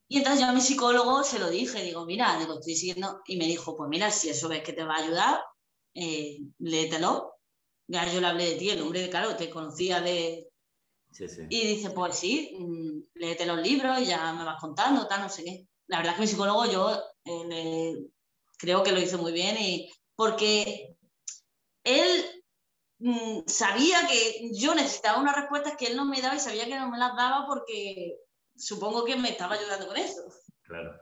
Y 0.09 0.19
entonces 0.19 0.41
yo 0.41 0.49
a 0.49 0.53
mi 0.53 0.61
psicólogo 0.61 1.23
se 1.23 1.39
lo 1.39 1.49
dije, 1.51 1.83
digo, 1.83 2.05
mira, 2.05 2.37
digo, 2.39 2.55
estoy 2.55 2.75
siguiendo, 2.75 3.21
y 3.27 3.37
me 3.37 3.45
dijo, 3.45 3.77
pues 3.77 3.89
mira, 3.89 4.11
si 4.11 4.31
eso 4.31 4.49
ves 4.49 4.65
que 4.65 4.73
te 4.73 4.83
va 4.83 4.97
a 4.97 5.05
ayudar, 5.05 5.41
eh, 5.95 6.39
léetelo. 6.59 7.35
Ya 7.87 8.11
yo 8.13 8.21
le 8.21 8.27
hablé 8.27 8.51
de 8.51 8.57
ti, 8.57 8.71
el 8.71 8.83
hombre, 8.83 9.03
de 9.03 9.11
claro, 9.11 9.37
te 9.37 9.49
conocía 9.49 10.01
de... 10.01 10.49
Sí, 11.13 11.29
sí. 11.29 11.43
Y 11.49 11.67
dice, 11.67 11.91
pues 11.91 12.19
sí, 12.19 12.57
mm, 12.59 13.03
léete 13.15 13.47
los 13.47 13.61
libros 13.61 14.01
y 14.01 14.07
ya 14.07 14.33
me 14.33 14.45
vas 14.45 14.61
contando, 14.61 15.07
tal, 15.07 15.23
no 15.23 15.29
sé 15.29 15.45
qué. 15.45 15.69
La 15.87 15.99
verdad 15.99 16.13
es 16.13 16.17
que 16.17 16.23
mi 16.23 16.27
psicólogo 16.27 16.67
yo 16.67 17.03
eh, 17.25 17.97
creo 18.59 18.83
que 18.83 18.93
lo 18.93 19.01
hizo 19.01 19.19
muy 19.19 19.33
bien 19.33 19.57
y 19.59 19.91
porque 20.15 20.97
él 21.85 22.45
mm, 22.99 23.41
sabía 23.47 24.07
que 24.07 24.51
yo 24.53 24.75
necesitaba 24.75 25.21
unas 25.21 25.37
respuestas 25.37 25.77
que 25.77 25.87
él 25.87 25.97
no 25.97 26.05
me 26.05 26.21
daba 26.21 26.37
y 26.37 26.41
sabía 26.41 26.67
que 26.67 26.79
no 26.79 26.91
me 26.91 26.99
las 26.99 27.17
daba 27.17 27.47
porque 27.47 28.19
supongo 28.57 29.05
que 29.05 29.17
me 29.17 29.31
estaba 29.31 29.55
ayudando 29.55 29.87
con 29.87 29.97
eso. 29.97 30.23
Claro. 30.63 31.01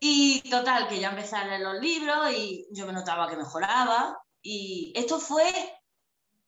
Y 0.00 0.42
total, 0.50 0.88
que 0.88 1.00
ya 1.00 1.10
empecé 1.10 1.36
a 1.36 1.46
leer 1.46 1.60
los 1.60 1.80
libros 1.80 2.30
y 2.36 2.66
yo 2.72 2.86
me 2.86 2.92
notaba 2.92 3.30
que 3.30 3.36
mejoraba. 3.36 4.18
Y 4.42 4.92
esto 4.94 5.18
fue 5.18 5.50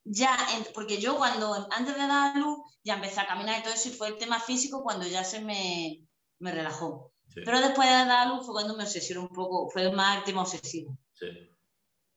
ya, 0.04 0.36
porque 0.74 0.98
yo 1.00 1.16
cuando, 1.16 1.66
antes 1.70 1.94
de 1.94 2.00
dar 2.00 2.36
a 2.36 2.38
luz, 2.38 2.58
ya 2.84 2.94
empecé 2.94 3.20
a 3.20 3.26
caminar 3.26 3.58
y 3.58 3.62
todo 3.62 3.72
eso, 3.72 3.88
y 3.88 3.92
fue 3.92 4.08
el 4.08 4.18
tema 4.18 4.38
físico 4.40 4.82
cuando 4.82 5.06
ya 5.06 5.24
se 5.24 5.40
me, 5.40 6.06
me 6.38 6.52
relajó. 6.52 7.12
Pero 7.44 7.60
después 7.60 7.86
de 7.86 7.94
dar 7.94 8.28
a 8.28 8.34
luz 8.34 8.46
fue 8.46 8.54
cuando 8.54 8.76
me 8.76 8.84
obsesioné 8.84 9.20
un 9.20 9.28
poco, 9.28 9.68
fue 9.68 9.92
más 9.92 10.18
el 10.18 10.24
tema 10.24 10.42
obsesivo. 10.42 10.98
Sí. 11.12 11.26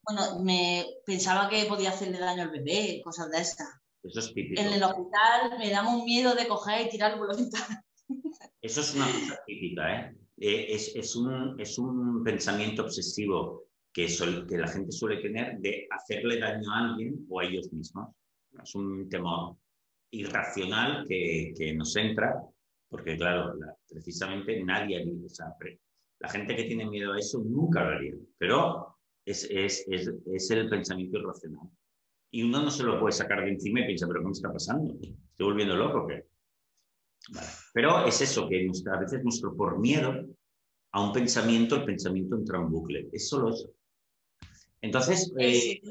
Bueno, 0.04 0.40
me 0.40 0.86
pensaba 1.06 1.50
que 1.50 1.66
podía 1.66 1.90
hacerle 1.90 2.20
daño 2.20 2.44
al 2.44 2.52
bebé, 2.52 3.02
cosas 3.04 3.30
de 3.30 3.42
esas. 3.42 3.68
Eso 4.02 4.20
es 4.20 4.34
típico. 4.34 4.62
En 4.62 4.74
el 4.74 4.84
hospital 4.84 5.58
me 5.60 5.70
daba 5.70 5.94
un 5.94 6.06
miedo 6.06 6.36
de 6.36 6.48
coger 6.48 6.88
y 6.88 6.90
tirar 6.90 7.18
por 7.18 7.28
la 7.28 7.36
ventana. 7.36 7.86
Eso 8.62 8.82
es 8.82 8.96
una 8.96 9.06
cosa 9.06 9.40
típica, 9.46 9.94
¿eh? 9.94 10.16
eh 10.38 10.68
es, 10.70 10.96
es, 10.96 11.16
un, 11.16 11.60
es, 11.60 11.78
un, 11.78 12.24
pensamiento 12.24 12.84
obsesivo 12.84 13.66
que, 13.94 14.08
que, 14.48 14.58
la 14.58 14.68
gente 14.68 14.92
suele 14.92 15.22
tener 15.22 15.60
de 15.60 15.88
hacerle 15.92 16.40
daño 16.40 16.72
a 16.72 16.90
alguien 16.90 17.26
o 17.30 17.40
a 17.40 17.46
ellos 17.46 17.72
mismos. 17.72 18.10
Es 18.62 18.76
un 18.76 19.08
tema 19.10 19.56
irracional 20.12 21.06
que, 21.08 21.54
que 21.56 21.74
nos 21.74 21.96
entra, 21.96 22.42
porque 22.90 23.16
claro, 23.18 23.54
precisamente 23.88 24.64
nadie 24.64 25.06
o 25.26 25.30
sea, 25.30 25.56
la 26.20 26.30
gente 26.30 26.56
que 26.56 26.64
tiene 26.64 26.90
miedo 26.90 27.14
a 27.14 27.20
eso 27.20 27.42
nunca 27.46 27.84
lo 27.84 27.96
haría, 27.96 28.16
pero 28.38 28.98
es, 29.26 29.48
es, 29.50 29.86
es 29.88 30.52
el 30.52 30.70
pensamiento 30.70 31.20
irracional. 31.20 31.70
Y 32.32 32.44
uno 32.44 32.62
no 32.62 32.72
se 32.72 32.84
lo 32.84 33.00
puede 33.00 33.14
sacar 33.14 33.44
de 33.44 33.52
encima 33.52 33.82
y 33.82 33.86
piensa, 33.86 34.08
pero 34.08 34.22
¿cómo 34.22 34.34
está 34.34 34.52
pasando? 34.52 34.94
¿Estoy 35.02 35.48
volviendo 35.48 35.76
loco 35.76 36.08
qué? 36.08 36.26
Pero 37.74 38.06
es 38.06 38.22
eso, 38.22 38.48
que 38.48 38.70
a 38.92 39.00
veces 39.00 39.24
nuestro 39.24 39.56
por 39.56 39.80
miedo 39.80 40.26
a 40.92 41.04
un 41.04 41.14
pensamiento, 41.14 41.76
el 41.76 41.86
pensamiento 41.86 42.36
entra 42.36 42.60
en 42.60 42.70
bucle. 42.70 43.10
Es 43.12 43.30
solo 43.30 43.50
eso. 43.50 43.70
Entonces, 44.82 45.32
eh, 45.38 45.82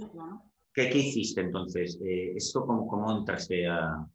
¿qué, 0.72 0.90
¿qué, 0.90 0.98
hiciste 0.98 1.42
entonces? 1.42 1.98
Eh, 2.04 2.32
¿Esto 2.36 2.64
cómo, 2.64 2.86
cómo, 2.86 3.18
entraste 3.18 3.66
a...? 3.66 4.08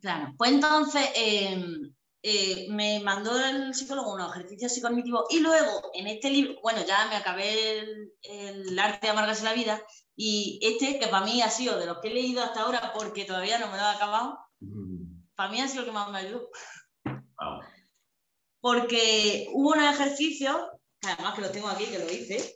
Claro, 0.00 0.34
pues 0.38 0.52
entonces 0.52 1.10
em, 1.14 1.94
eh, 2.22 2.66
me 2.70 3.00
mandó 3.00 3.38
el 3.38 3.74
psicólogo 3.74 4.14
unos 4.14 4.34
ejercicios 4.34 4.72
psicognitivos 4.72 5.26
y 5.30 5.40
luego 5.40 5.90
en 5.94 6.06
este 6.06 6.30
libro, 6.30 6.60
bueno, 6.62 6.84
ya 6.86 7.06
me 7.08 7.16
acabé 7.16 7.78
el, 7.80 8.12
el 8.22 8.78
arte 8.78 9.06
de 9.06 9.10
amargarse 9.10 9.44
la 9.44 9.54
vida 9.54 9.82
y 10.16 10.58
este, 10.62 10.98
que 10.98 11.08
para 11.08 11.24
mí 11.24 11.40
ha 11.40 11.50
sido 11.50 11.78
de 11.78 11.86
los 11.86 11.98
que 11.98 12.08
he 12.08 12.14
leído 12.14 12.42
hasta 12.42 12.62
ahora 12.62 12.92
porque 12.94 13.24
todavía 13.24 13.58
no 13.58 13.68
me 13.68 13.78
lo 13.78 13.82
he 13.82 13.86
acabado, 13.86 14.38
mm. 14.60 15.22
para 15.34 15.50
mí 15.50 15.60
ha 15.60 15.68
sido 15.68 15.80
el 15.80 15.86
que 15.86 15.92
más 15.92 16.10
me 16.10 16.18
ayudó. 16.18 16.50
Porque 18.60 19.48
hubo 19.52 19.70
un 19.70 19.82
ejercicio, 19.82 20.70
además 21.02 21.34
que 21.34 21.40
lo 21.40 21.50
tengo 21.50 21.68
aquí, 21.68 21.86
que 21.86 21.98
lo 21.98 22.10
hice. 22.10 22.54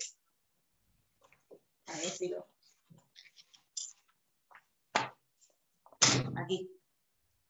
A 1.86 1.96
ver 1.96 2.10
si 2.10 2.28
lo... 2.28 2.46
Aquí. 6.36 6.70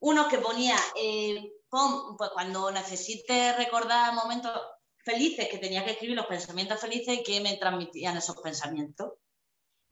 Uno 0.06 0.28
que 0.28 0.36
ponía, 0.36 0.76
eh, 0.96 1.50
pues 1.70 2.30
cuando 2.34 2.70
necesites 2.70 3.56
recordar 3.56 4.12
momentos 4.12 4.52
felices, 4.98 5.48
que 5.48 5.56
tenía 5.56 5.82
que 5.82 5.92
escribir 5.92 6.14
los 6.14 6.26
pensamientos 6.26 6.78
felices 6.78 7.18
y 7.18 7.22
que 7.22 7.40
me 7.40 7.56
transmitían 7.56 8.14
esos 8.14 8.36
pensamientos. 8.42 9.12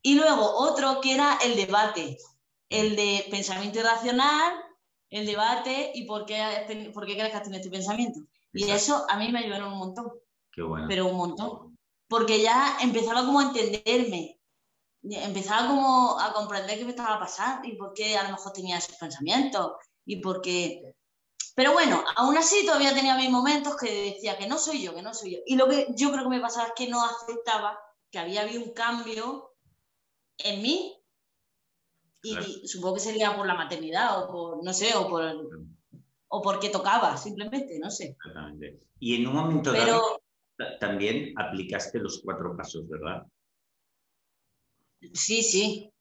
Y 0.03 0.17
luego 0.17 0.45
otro 0.45 1.01
que 1.01 1.15
era 1.15 1.39
el 1.43 1.57
debate, 1.57 2.19
el 2.69 2.95
de 2.95 3.27
pensamiento 3.31 3.79
irracional, 3.79 4.53
el 5.09 5.25
debate 5.25 5.93
y 5.95 6.05
por 6.05 6.27
qué, 6.27 6.91
por 6.93 7.07
qué 7.07 7.15
crees 7.15 7.31
que 7.31 7.37
has 7.37 7.43
tenido 7.45 7.61
este 7.61 7.71
pensamiento. 7.71 8.21
Y 8.53 8.69
eso 8.69 9.07
a 9.09 9.17
mí 9.17 9.33
me 9.33 9.39
ayudó 9.39 9.67
un 9.67 9.79
montón. 9.79 10.13
Qué 10.53 10.61
bueno. 10.61 10.89
Pero 10.89 11.07
un 11.07 11.17
montón. 11.17 11.79
Porque 12.07 12.43
ya 12.43 12.77
empezaba 12.83 13.25
como 13.25 13.41
a 13.41 13.45
entenderme, 13.45 14.39
empezaba 15.05 15.69
como 15.69 16.21
a 16.21 16.35
comprender 16.35 16.79
qué 16.79 16.85
me 16.85 16.91
estaba 16.91 17.19
pasando 17.19 17.67
y 17.67 17.77
por 17.77 17.95
qué 17.95 18.19
a 18.19 18.25
lo 18.25 18.33
mejor 18.33 18.53
tenía 18.53 18.77
esos 18.77 18.97
pensamientos 18.97 19.73
y 20.05 20.21
por 20.21 20.41
qué... 20.41 20.95
Pero 21.55 21.73
bueno, 21.73 22.03
aún 22.17 22.37
así 22.39 22.65
todavía 22.65 22.95
tenía 22.95 23.17
mis 23.17 23.31
momentos 23.31 23.77
que 23.77 24.13
decía 24.13 24.39
que 24.39 24.47
no 24.47 24.57
soy 24.57 24.83
yo, 24.83 24.95
que 24.95 25.03
no 25.03 25.13
soy 25.13 25.35
yo. 25.35 25.39
Y 25.45 25.57
lo 25.57 25.69
que 25.69 25.89
yo 25.97 26.11
creo 26.11 26.25
que 26.25 26.31
me 26.31 26.41
pasaba 26.41 26.69
es 26.69 26.73
que 26.75 26.89
no 26.89 27.05
aceptaba 27.05 27.79
que 28.11 28.19
había 28.19 28.43
habido 28.43 28.63
un 28.63 28.73
cambio 28.73 29.53
en 30.39 30.63
mí. 30.63 30.99
Y 32.23 32.67
supongo 32.69 32.95
que 32.95 33.01
sería 33.01 33.37
por 33.37 33.47
la 33.47 33.55
maternidad 33.55 34.23
o 34.23 34.33
por, 34.33 34.65
no 34.65 34.73
sé, 34.73 34.95
o 34.95 35.09
por, 35.09 35.23
o 36.29 36.41
porque 36.41 36.71
tocaba, 36.71 37.17
simplemente, 37.17 37.79
no 37.79 37.91
sé. 37.91 38.17
Exactamente. 38.17 38.81
Y 39.01 39.17
en 39.17 39.27
un 39.27 39.35
momento 39.35 39.73
dado 39.73 40.23
también 40.81 41.35
aplicaste 41.37 41.99
los 41.99 42.23
cuatro 42.25 42.57
pasos, 42.57 42.89
¿verdad? 42.89 43.27
Sí, 45.13 45.43
sí. 45.43 45.92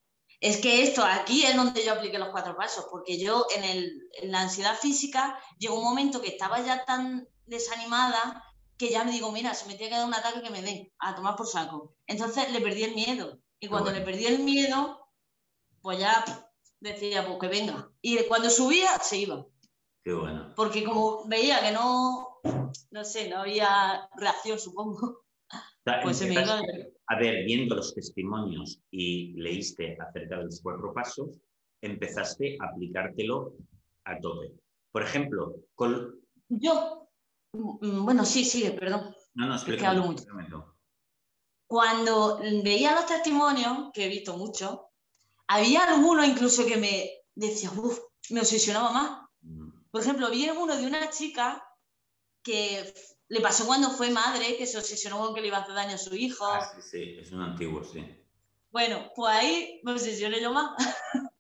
Es 0.42 0.58
que 0.58 0.82
esto, 0.82 1.04
aquí 1.06 1.46
es 1.46 1.56
donde 1.56 1.86
yo 1.86 1.94
apliqué 1.94 2.18
los 2.18 2.30
cuatro 2.30 2.58
pasos, 2.58 2.88
porque 2.90 3.20
yo 3.20 3.46
en, 3.56 3.64
el, 3.64 4.10
en 4.14 4.32
la 4.32 4.42
ansiedad 4.42 4.76
física 4.76 5.40
llegó 5.60 5.78
un 5.78 5.84
momento 5.84 6.20
que 6.20 6.30
estaba 6.30 6.60
ya 6.62 6.84
tan 6.84 7.28
desanimada 7.46 8.44
que 8.76 8.90
ya 8.90 9.04
me 9.04 9.12
digo, 9.12 9.32
mira, 9.32 9.54
si 9.54 9.68
me 9.68 9.76
tiene 9.76 9.92
que 9.92 9.98
dar 9.98 10.08
un 10.08 10.16
ataque 10.16 10.42
que 10.42 10.50
me 10.50 10.64
den, 10.64 10.92
a 10.98 11.16
tomar 11.16 11.36
por 11.36 11.48
saco. 11.48 11.96
Entonces 12.08 12.52
le 12.52 12.60
perdí 12.60 12.84
el 12.84 12.96
miedo. 12.96 13.40
Y 13.60 13.68
cuando 13.68 13.92
le 13.92 14.02
perdí 14.02 14.26
el 14.26 14.40
miedo, 14.40 15.08
pues 15.84 16.00
ya 16.00 16.26
decía, 16.80 17.24
pues 17.28 17.38
que 17.40 17.48
venga. 17.48 17.92
Y 18.02 18.18
cuando 18.24 18.50
subía, 18.50 18.98
se 18.98 19.18
iba. 19.18 19.46
Qué 20.04 20.14
bueno. 20.14 20.54
Porque 20.56 20.84
como 20.84 21.24
veía 21.28 21.62
que 21.62 21.72
no, 21.72 22.40
no 22.90 23.06
sé, 23.06 23.30
no 23.30 23.42
había 23.42 24.10
reacción, 24.16 24.58
supongo. 24.58 25.22
Pues 26.04 26.18
se 26.18 26.28
me 26.28 26.34
iba. 26.34 26.62
A 27.08 27.20
ver, 27.20 27.44
viendo 27.46 27.76
los 27.76 27.94
testimonios 27.94 28.82
y 28.90 29.34
leíste 29.34 29.98
acerca 30.00 30.38
de 30.38 30.46
los 30.46 30.62
cuatro 30.62 30.94
pasos, 30.94 31.40
empezaste 31.82 32.58
a 32.60 32.68
aplicártelo 32.68 33.56
a 34.06 34.20
tope. 34.20 34.54
Por 34.92 35.04
ejemplo, 35.04 35.56
con... 35.76 36.22
Yo, 36.48 37.10
mm, 37.54 38.06
bueno, 38.06 38.24
sí, 38.26 38.46
sigue, 38.46 38.72
perdón. 38.72 39.14
No, 39.34 39.48
no, 39.48 39.56
es 39.56 39.64
que 39.64 39.86
hablo 39.86 40.04
mucho 40.04 40.26
cuando 41.72 42.38
veía 42.66 42.94
los 42.94 43.06
testimonios, 43.06 43.92
que 43.94 44.04
he 44.04 44.10
visto 44.10 44.36
muchos, 44.36 44.78
había 45.48 45.86
algunos 45.86 46.28
incluso 46.28 46.66
que 46.66 46.76
me 46.76 47.10
decía, 47.34 47.72
uff, 47.72 47.98
me 48.30 48.42
obsesionaba 48.42 48.92
más. 48.92 49.22
Mm. 49.40 49.70
Por 49.90 50.02
ejemplo, 50.02 50.30
vi 50.30 50.50
uno 50.50 50.76
de 50.76 50.86
una 50.86 51.10
chica 51.12 51.66
que 52.44 52.94
le 53.32 53.40
pasó 53.40 53.66
cuando 53.66 53.90
fue 53.90 54.10
madre, 54.10 54.58
que 54.58 54.68
se 54.68 54.78
obsesionó 54.78 55.18
con 55.18 55.34
que 55.34 55.40
le 55.40 55.48
iba 55.48 55.58
a 55.58 55.62
hacer 55.62 55.74
daño 55.74 55.96
a 55.96 55.98
su 55.98 56.14
hijo. 56.14 56.46
Ah, 56.46 56.70
sí, 56.76 56.82
sí, 56.82 57.18
es 57.18 57.32
un 57.32 57.42
antiguo, 57.42 57.82
sí. 57.82 58.06
Bueno, 58.70 59.10
pues 59.16 59.34
ahí 59.34 59.80
me 59.84 59.94
obsesioné 59.94 60.42
yo 60.42 60.52
más. 60.52 60.72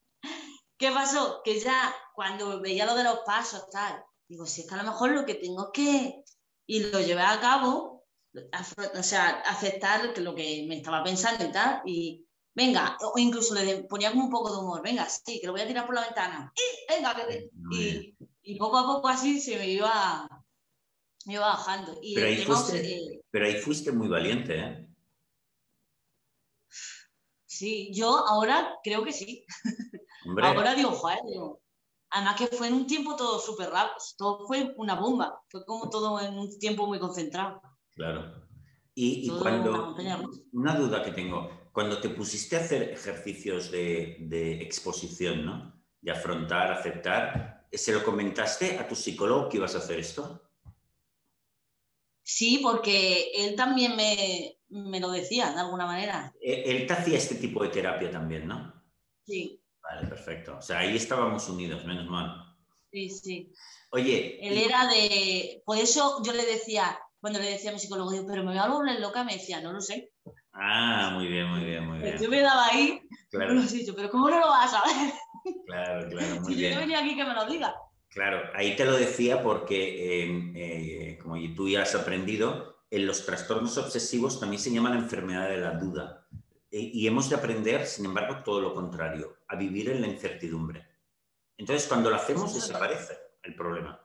¿Qué 0.77 0.89
pasó? 0.91 1.41
Que 1.43 1.59
ya 1.59 1.93
cuando 2.15 2.61
veía 2.61 2.85
lo 2.85 2.95
de 2.95 3.03
los 3.03 3.19
pasos, 3.25 3.69
tal, 3.69 4.05
digo, 4.29 4.45
si 4.45 4.61
es 4.61 4.69
que 4.69 4.75
a 4.75 4.77
lo 4.77 4.85
mejor 4.85 5.11
lo 5.11 5.25
que 5.25 5.35
tengo 5.35 5.69
que... 5.73 6.23
Y 6.65 6.79
lo 6.79 7.01
llevé 7.01 7.23
a 7.23 7.41
cabo, 7.41 8.05
o 8.33 9.03
sea, 9.03 9.41
aceptar 9.41 10.17
lo 10.17 10.33
que 10.33 10.65
me 10.69 10.77
estaba 10.77 11.03
pensando 11.03 11.43
y 11.43 11.51
tal, 11.51 11.81
y 11.85 12.25
venga, 12.55 12.97
o 13.01 13.19
incluso 13.19 13.53
le 13.53 13.83
ponía 13.83 14.11
como 14.11 14.23
un 14.25 14.31
poco 14.31 14.49
de 14.49 14.59
humor, 14.59 14.81
venga, 14.81 15.09
sí, 15.09 15.41
que 15.41 15.47
lo 15.47 15.51
voy 15.51 15.61
a 15.61 15.67
tirar 15.67 15.85
por 15.85 15.95
la 15.95 16.05
ventana, 16.05 16.53
y 16.55 16.93
venga, 16.93 17.13
que 17.15 17.49
y, 17.71 18.15
y, 18.43 18.57
poco 18.57 18.77
a 18.77 18.85
poco 18.85 19.09
así 19.09 19.41
se 19.41 19.57
me 19.57 19.67
iba, 19.67 20.40
me 21.25 21.33
iba 21.33 21.47
bajando. 21.47 21.99
Y 22.01 22.15
pero, 22.15 22.27
ahí 22.27 22.37
fuiste, 22.37 22.95
eh, 22.95 23.21
pero 23.29 23.45
ahí 23.45 23.55
fuiste 23.55 23.91
muy 23.91 24.07
valiente, 24.07 24.59
¿eh? 24.59 24.87
Sí, 27.45 27.91
yo 27.93 28.25
ahora 28.27 28.79
creo 28.83 29.03
que 29.03 29.11
sí. 29.11 29.45
ahora 30.41 30.73
digo, 30.73 30.91
joder, 30.91 31.19
digo, 31.27 31.61
además 32.09 32.35
que 32.35 32.47
fue 32.47 32.67
en 32.67 32.73
un 32.73 32.87
tiempo 32.87 33.15
todo 33.15 33.39
súper 33.39 33.69
rápido, 33.69 33.97
todo 34.17 34.47
fue 34.47 34.73
una 34.77 34.95
bomba, 34.95 35.41
fue 35.49 35.65
como 35.65 35.89
todo 35.89 36.19
en 36.21 36.37
un 36.37 36.57
tiempo 36.59 36.87
muy 36.87 36.99
concentrado. 36.99 37.61
Claro. 37.93 38.41
Y, 38.93 39.29
cuando... 39.39 39.95
Una 40.51 40.75
duda 40.75 41.03
que 41.03 41.11
tengo. 41.11 41.49
cuando 41.71 41.99
te 42.01 42.09
pusiste 42.09 42.57
a 42.57 42.59
hacer 42.59 42.83
ejercicios 42.91 43.71
de, 43.71 44.59
exposición, 44.61 45.45
¿no? 45.45 45.81
De 46.01 46.11
afrontar, 46.11 46.71
aceptar, 46.71 47.67
¿se 47.71 47.93
lo 47.93 48.03
comentaste 48.03 48.79
a 48.79 48.87
tu 48.87 48.95
psicólogo 48.95 49.47
que 49.49 49.57
ibas 49.57 49.75
a 49.75 49.79
hacer 49.79 49.99
esto? 49.99 50.50
Sí, 52.23 52.59
porque 52.61 53.31
él 53.35 53.55
también 53.55 53.95
me, 53.95 54.99
lo 54.99 55.11
decía 55.11 55.51
de 55.51 55.59
alguna 55.59 55.85
manera. 55.85 56.33
E, 56.41 56.63
él 56.65 56.87
te 56.87 56.93
hacía 56.93 57.17
este 57.17 57.35
tipo 57.35 57.63
de 57.63 57.69
terapia 57.69 58.11
también, 58.11 58.47
¿no? 58.47 58.73
Sí. 59.25 59.61
Vale, 59.81 60.07
perfecto. 60.07 60.57
O 60.57 60.61
sea, 60.61 60.79
ahí 60.79 60.95
estábamos 60.95 61.47
unidos, 61.49 61.85
menos 61.85 62.07
mal. 62.07 62.55
Sí, 62.91 63.09
sí. 63.09 63.53
Oye. 63.91 64.37
Él 64.41 64.57
era 64.57 64.87
de. 64.87 65.61
Por 65.65 65.77
eso 65.77 66.21
yo 66.23 66.33
le 66.33 66.45
decía, 66.45 66.99
cuando 67.19 67.39
le 67.39 67.49
decía 67.49 67.71
a 67.71 67.73
mi 67.73 67.79
psicólogo, 67.79 68.11
pero 68.27 68.43
me 68.43 68.51
voy 68.51 68.57
a 68.57 68.67
volver 68.67 68.99
loca, 68.99 69.23
me 69.23 69.33
decía, 69.33 69.61
no 69.61 69.73
lo 69.73 69.81
sé. 69.81 70.11
Ah, 70.53 71.11
muy 71.13 71.27
bien, 71.27 71.47
muy 71.47 71.63
bien, 71.63 71.87
muy 71.87 71.99
bien. 71.99 72.17
Yo 72.17 72.29
me 72.29 72.41
daba 72.41 72.67
ahí, 72.67 73.01
claro. 73.29 73.53
lo 73.53 73.63
sé, 73.63 73.85
pero 73.95 74.09
¿cómo 74.09 74.29
no 74.29 74.39
lo 74.39 74.47
vas 74.47 74.73
a 74.73 74.81
saber? 74.81 75.13
Claro, 75.65 76.09
claro, 76.09 76.41
muy 76.41 76.45
si 76.53 76.59
bien. 76.59 76.73
yo 76.73 76.79
venía 76.79 76.99
aquí 76.99 77.15
que 77.15 77.23
me 77.23 77.33
lo 77.33 77.45
diga. 77.45 77.73
Claro, 78.11 78.41
ahí 78.53 78.75
te 78.75 78.83
lo 78.83 78.97
decía 78.97 79.41
porque, 79.41 80.23
em, 80.23 80.53
eh, 80.55 81.17
como 81.21 81.35
tú 81.55 81.69
ya 81.69 81.83
has 81.83 81.95
aprendido, 81.95 82.83
en 82.89 83.07
los 83.07 83.25
trastornos 83.25 83.77
obsesivos 83.77 84.37
también 84.37 84.61
se 84.61 84.69
llama 84.69 84.89
la 84.89 84.97
enfermedad 84.97 85.47
de 85.47 85.57
la 85.57 85.71
duda. 85.71 86.27
E, 86.69 86.79
y 86.79 87.07
hemos 87.07 87.29
de 87.29 87.37
aprender, 87.37 87.87
sin 87.87 88.05
embargo, 88.05 88.43
todo 88.43 88.59
lo 88.59 88.73
contrario, 88.73 89.37
a 89.47 89.55
vivir 89.55 89.89
en 89.89 90.01
la 90.01 90.07
incertidumbre. 90.07 90.85
Entonces, 91.57 91.87
cuando 91.87 92.09
lo 92.09 92.17
hacemos, 92.17 92.53
desaparece 92.53 93.17
el 93.43 93.55
problema. 93.55 94.01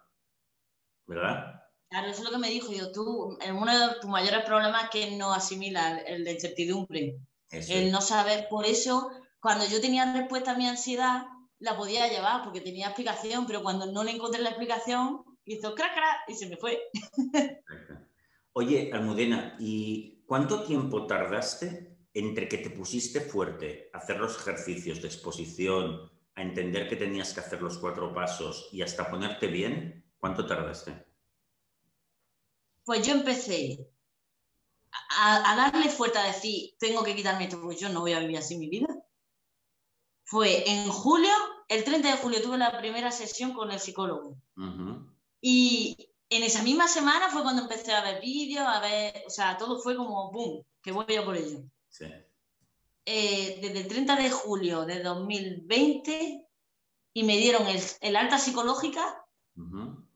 ¿Verdad? 1.06 1.64
Claro, 1.88 2.06
eso 2.08 2.18
es 2.18 2.24
lo 2.24 2.30
que 2.30 2.38
me 2.38 2.50
dijo 2.50 2.72
yo. 2.72 2.92
Tú, 2.92 3.36
uno 3.54 3.88
de 3.88 3.94
tus 4.00 4.10
mayores 4.10 4.44
problemas 4.44 4.84
es 4.84 4.90
que 4.90 5.16
no 5.16 5.32
asimila 5.32 5.98
el 5.98 6.24
de 6.24 6.32
incertidumbre. 6.32 7.18
El 7.50 7.90
no 7.90 8.00
saber. 8.00 8.46
Por 8.48 8.66
eso, 8.66 9.10
cuando 9.40 9.66
yo 9.66 9.80
tenía 9.80 10.12
respuesta 10.12 10.52
a 10.52 10.56
mi 10.56 10.68
ansiedad, 10.68 11.26
la 11.58 11.76
podía 11.76 12.08
llevar 12.08 12.42
porque 12.44 12.60
tenía 12.60 12.86
explicación, 12.86 13.46
pero 13.46 13.62
cuando 13.62 13.86
no 13.86 14.04
le 14.04 14.12
encontré 14.12 14.42
la 14.42 14.50
explicación, 14.50 15.24
hizo 15.44 15.74
crack 15.74 16.28
y 16.28 16.34
se 16.34 16.48
me 16.48 16.56
fue. 16.56 16.82
Oye, 18.52 18.90
Almudena, 18.92 19.56
¿y 19.58 20.22
cuánto 20.26 20.62
tiempo 20.64 21.06
tardaste 21.06 21.96
entre 22.14 22.48
que 22.48 22.58
te 22.58 22.70
pusiste 22.70 23.20
fuerte 23.20 23.90
a 23.92 23.98
hacer 23.98 24.18
los 24.18 24.36
ejercicios 24.36 25.02
de 25.02 25.08
exposición, 25.08 26.10
a 26.34 26.42
entender 26.42 26.88
que 26.88 26.96
tenías 26.96 27.32
que 27.32 27.40
hacer 27.40 27.62
los 27.62 27.78
cuatro 27.78 28.14
pasos 28.14 28.68
y 28.72 28.82
hasta 28.82 29.10
ponerte 29.10 29.46
bien? 29.46 30.04
¿Cuánto 30.18 30.46
tardaste? 30.46 31.04
Pues 32.84 33.06
yo 33.06 33.14
empecé 33.14 33.86
a, 35.18 35.56
darle 35.56 35.90
fuerte 35.90 36.18
a 36.18 36.26
decir, 36.26 36.74
tengo 36.78 37.02
que 37.02 37.14
quitarme 37.14 37.44
esto, 37.44 37.60
porque 37.60 37.76
yo 37.76 37.88
no 37.88 38.00
voy 38.00 38.12
a 38.12 38.20
vivir 38.20 38.38
así 38.38 38.56
mi 38.56 38.68
vida. 38.68 38.85
Fue 40.26 40.68
en 40.68 40.88
julio, 40.88 41.30
el 41.68 41.84
30 41.84 42.10
de 42.10 42.16
julio 42.16 42.42
tuve 42.42 42.58
la 42.58 42.76
primera 42.78 43.12
sesión 43.12 43.54
con 43.54 43.70
el 43.70 43.78
psicólogo. 43.78 44.36
Y 45.40 45.96
en 46.28 46.42
esa 46.42 46.62
misma 46.62 46.88
semana 46.88 47.28
fue 47.30 47.42
cuando 47.42 47.62
empecé 47.62 47.92
a 47.92 48.02
ver 48.02 48.20
vídeos, 48.20 48.66
a 48.66 48.80
ver, 48.80 49.22
o 49.24 49.30
sea, 49.30 49.56
todo 49.56 49.80
fue 49.80 49.96
como, 49.96 50.32
¡boom!, 50.32 50.64
que 50.82 50.90
voy 50.90 51.06
yo 51.08 51.24
por 51.24 51.36
ello. 51.36 51.60
Eh, 53.04 53.60
desde 53.62 53.80
el 53.82 53.88
30 53.88 54.16
de 54.16 54.30
julio 54.30 54.84
de 54.84 55.00
2020 55.00 56.44
y 57.12 57.22
me 57.22 57.36
dieron 57.36 57.62
el, 58.00 58.16
alta 58.16 58.38
psicológica 58.38 59.24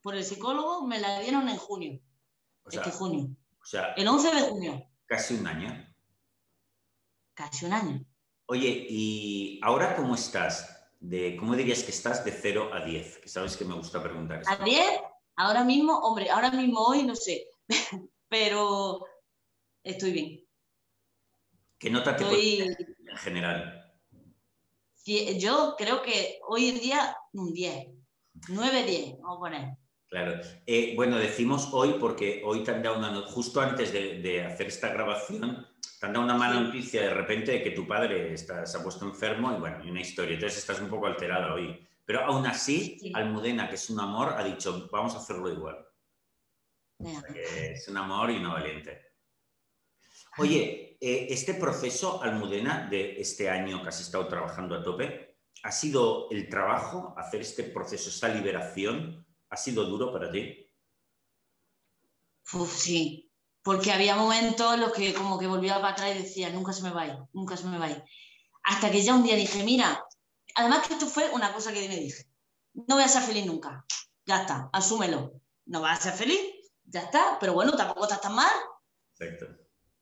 por 0.02 0.16
el 0.16 0.24
psicólogo, 0.24 0.88
me 0.88 0.98
la 0.98 1.20
dieron 1.20 1.48
en 1.48 1.56
junio 1.56 2.00
este 2.68 2.90
junio. 2.90 3.28
O 3.62 3.64
sea, 3.64 3.92
el 3.94 4.08
11 4.08 4.34
de 4.34 4.40
junio. 4.42 4.90
Casi 5.06 5.34
un 5.34 5.46
año. 5.46 5.94
Casi 7.34 7.66
un 7.66 7.72
año. 7.72 8.04
Oye, 8.52 8.84
¿y 8.90 9.60
ahora 9.62 9.94
cómo 9.94 10.16
estás? 10.16 10.90
De, 10.98 11.36
¿Cómo 11.36 11.54
dirías 11.54 11.84
que 11.84 11.92
estás 11.92 12.24
de 12.24 12.32
0 12.32 12.70
a 12.72 12.84
10? 12.84 13.18
Que 13.18 13.28
sabes 13.28 13.56
que 13.56 13.64
me 13.64 13.74
gusta 13.74 14.02
preguntar 14.02 14.42
¿A 14.48 14.64
10? 14.64 14.84
Ahora 15.36 15.62
mismo, 15.62 15.96
hombre, 16.00 16.28
ahora 16.30 16.50
mismo 16.50 16.80
hoy 16.80 17.04
no 17.04 17.14
sé, 17.14 17.46
pero 18.28 19.06
estoy 19.84 20.10
bien. 20.10 20.44
¿Qué 21.78 21.90
nota 21.90 22.16
te 22.16 22.24
estoy... 22.24 22.76
en 23.06 23.16
general? 23.18 23.94
Yo 25.38 25.76
creo 25.78 26.02
que 26.02 26.40
hoy 26.48 26.70
en 26.70 26.80
día 26.80 27.16
un 27.34 27.54
10, 27.54 27.86
9-10, 28.48 29.20
vamos 29.20 29.36
a 29.36 29.38
poner. 29.38 29.76
Claro. 30.08 30.40
Eh, 30.66 30.94
bueno, 30.96 31.18
decimos 31.18 31.68
hoy 31.70 31.98
porque 32.00 32.42
hoy 32.44 32.64
te 32.64 32.72
han 32.72 32.82
dado 32.82 32.98
una 32.98 33.14
justo 33.28 33.60
antes 33.60 33.92
de, 33.92 34.44
hacer 34.44 34.66
esta 34.66 34.88
grabación, 34.88 35.68
te 36.00 36.06
han 36.06 36.14
dado 36.14 36.24
una 36.24 36.34
mala 36.34 36.58
noticia 36.58 37.02
de 37.02 37.12
repente 37.12 37.52
de 37.52 37.62
que 37.62 37.72
tu 37.72 37.86
padre 37.86 38.32
está, 38.32 38.64
se 38.64 38.78
ha 38.78 38.82
puesto 38.82 39.04
enfermo 39.04 39.52
y 39.54 39.60
bueno, 39.60 39.80
hay 39.82 39.90
una 39.90 40.00
historia. 40.00 40.32
Entonces 40.32 40.60
estás 40.60 40.80
un 40.80 40.88
poco 40.88 41.06
alterada 41.06 41.52
hoy. 41.52 41.86
Pero 42.06 42.24
aún 42.24 42.46
así, 42.46 43.12
Almudena, 43.12 43.68
que 43.68 43.74
es 43.74 43.90
un 43.90 44.00
amor, 44.00 44.32
ha 44.32 44.42
dicho, 44.42 44.88
vamos 44.90 45.14
a 45.14 45.18
hacerlo 45.18 45.52
igual. 45.52 45.86
es 46.98 47.86
un 47.86 47.98
amor 47.98 48.30
y 48.30 48.38
una 48.38 48.54
valiente. 48.54 49.12
Oye, 50.38 50.96
eh, 50.98 51.26
este 51.28 51.52
proceso, 51.52 52.22
Almudena, 52.22 52.88
de 52.88 53.20
este 53.20 53.50
año 53.50 53.82
que 53.82 53.90
has 53.90 54.00
estado 54.00 54.26
trabajando 54.26 54.76
a 54.76 54.82
tope, 54.82 55.36
¿ha 55.62 55.70
sido 55.70 56.30
el 56.30 56.48
trabajo, 56.48 57.12
hacer 57.18 57.42
este 57.42 57.64
proceso, 57.64 58.08
esta 58.08 58.28
liberación? 58.28 59.26
¿Ha 59.50 59.56
sido 59.58 59.84
duro 59.84 60.10
para 60.10 60.30
ti? 60.30 60.66
Uf, 62.54 62.74
sí, 62.74 63.29
porque 63.62 63.92
había 63.92 64.16
momentos 64.16 64.74
en 64.74 64.80
los 64.80 64.92
que 64.92 65.12
como 65.14 65.38
que 65.38 65.46
volvía 65.46 65.74
para 65.76 65.90
atrás 65.90 66.10
y 66.14 66.22
decía, 66.22 66.50
nunca 66.50 66.72
se 66.72 66.82
me 66.82 66.90
va 66.90 67.02
a 67.02 67.06
ir, 67.06 67.18
nunca 67.32 67.56
se 67.56 67.66
me 67.66 67.78
va 67.78 67.86
a 67.86 67.90
ir. 67.90 68.04
Hasta 68.62 68.90
que 68.90 69.02
ya 69.02 69.14
un 69.14 69.22
día 69.22 69.36
dije, 69.36 69.62
mira, 69.64 70.04
además 70.54 70.86
que 70.86 70.94
esto 70.94 71.06
fue 71.06 71.30
una 71.30 71.52
cosa 71.52 71.72
que 71.72 71.88
me 71.88 71.96
dije, 71.96 72.26
no 72.74 72.96
voy 72.96 73.04
a 73.04 73.08
ser 73.08 73.22
feliz 73.22 73.46
nunca, 73.46 73.84
ya 74.26 74.42
está, 74.42 74.70
asúmelo, 74.72 75.40
no 75.66 75.80
vas 75.80 76.00
a 76.00 76.02
ser 76.02 76.12
feliz, 76.14 76.40
ya 76.84 77.02
está, 77.02 77.38
pero 77.38 77.54
bueno, 77.54 77.72
tampoco 77.72 78.04
estás 78.04 78.20
tan 78.20 78.34
mal. 78.34 78.50
Perfecto. 79.16 79.46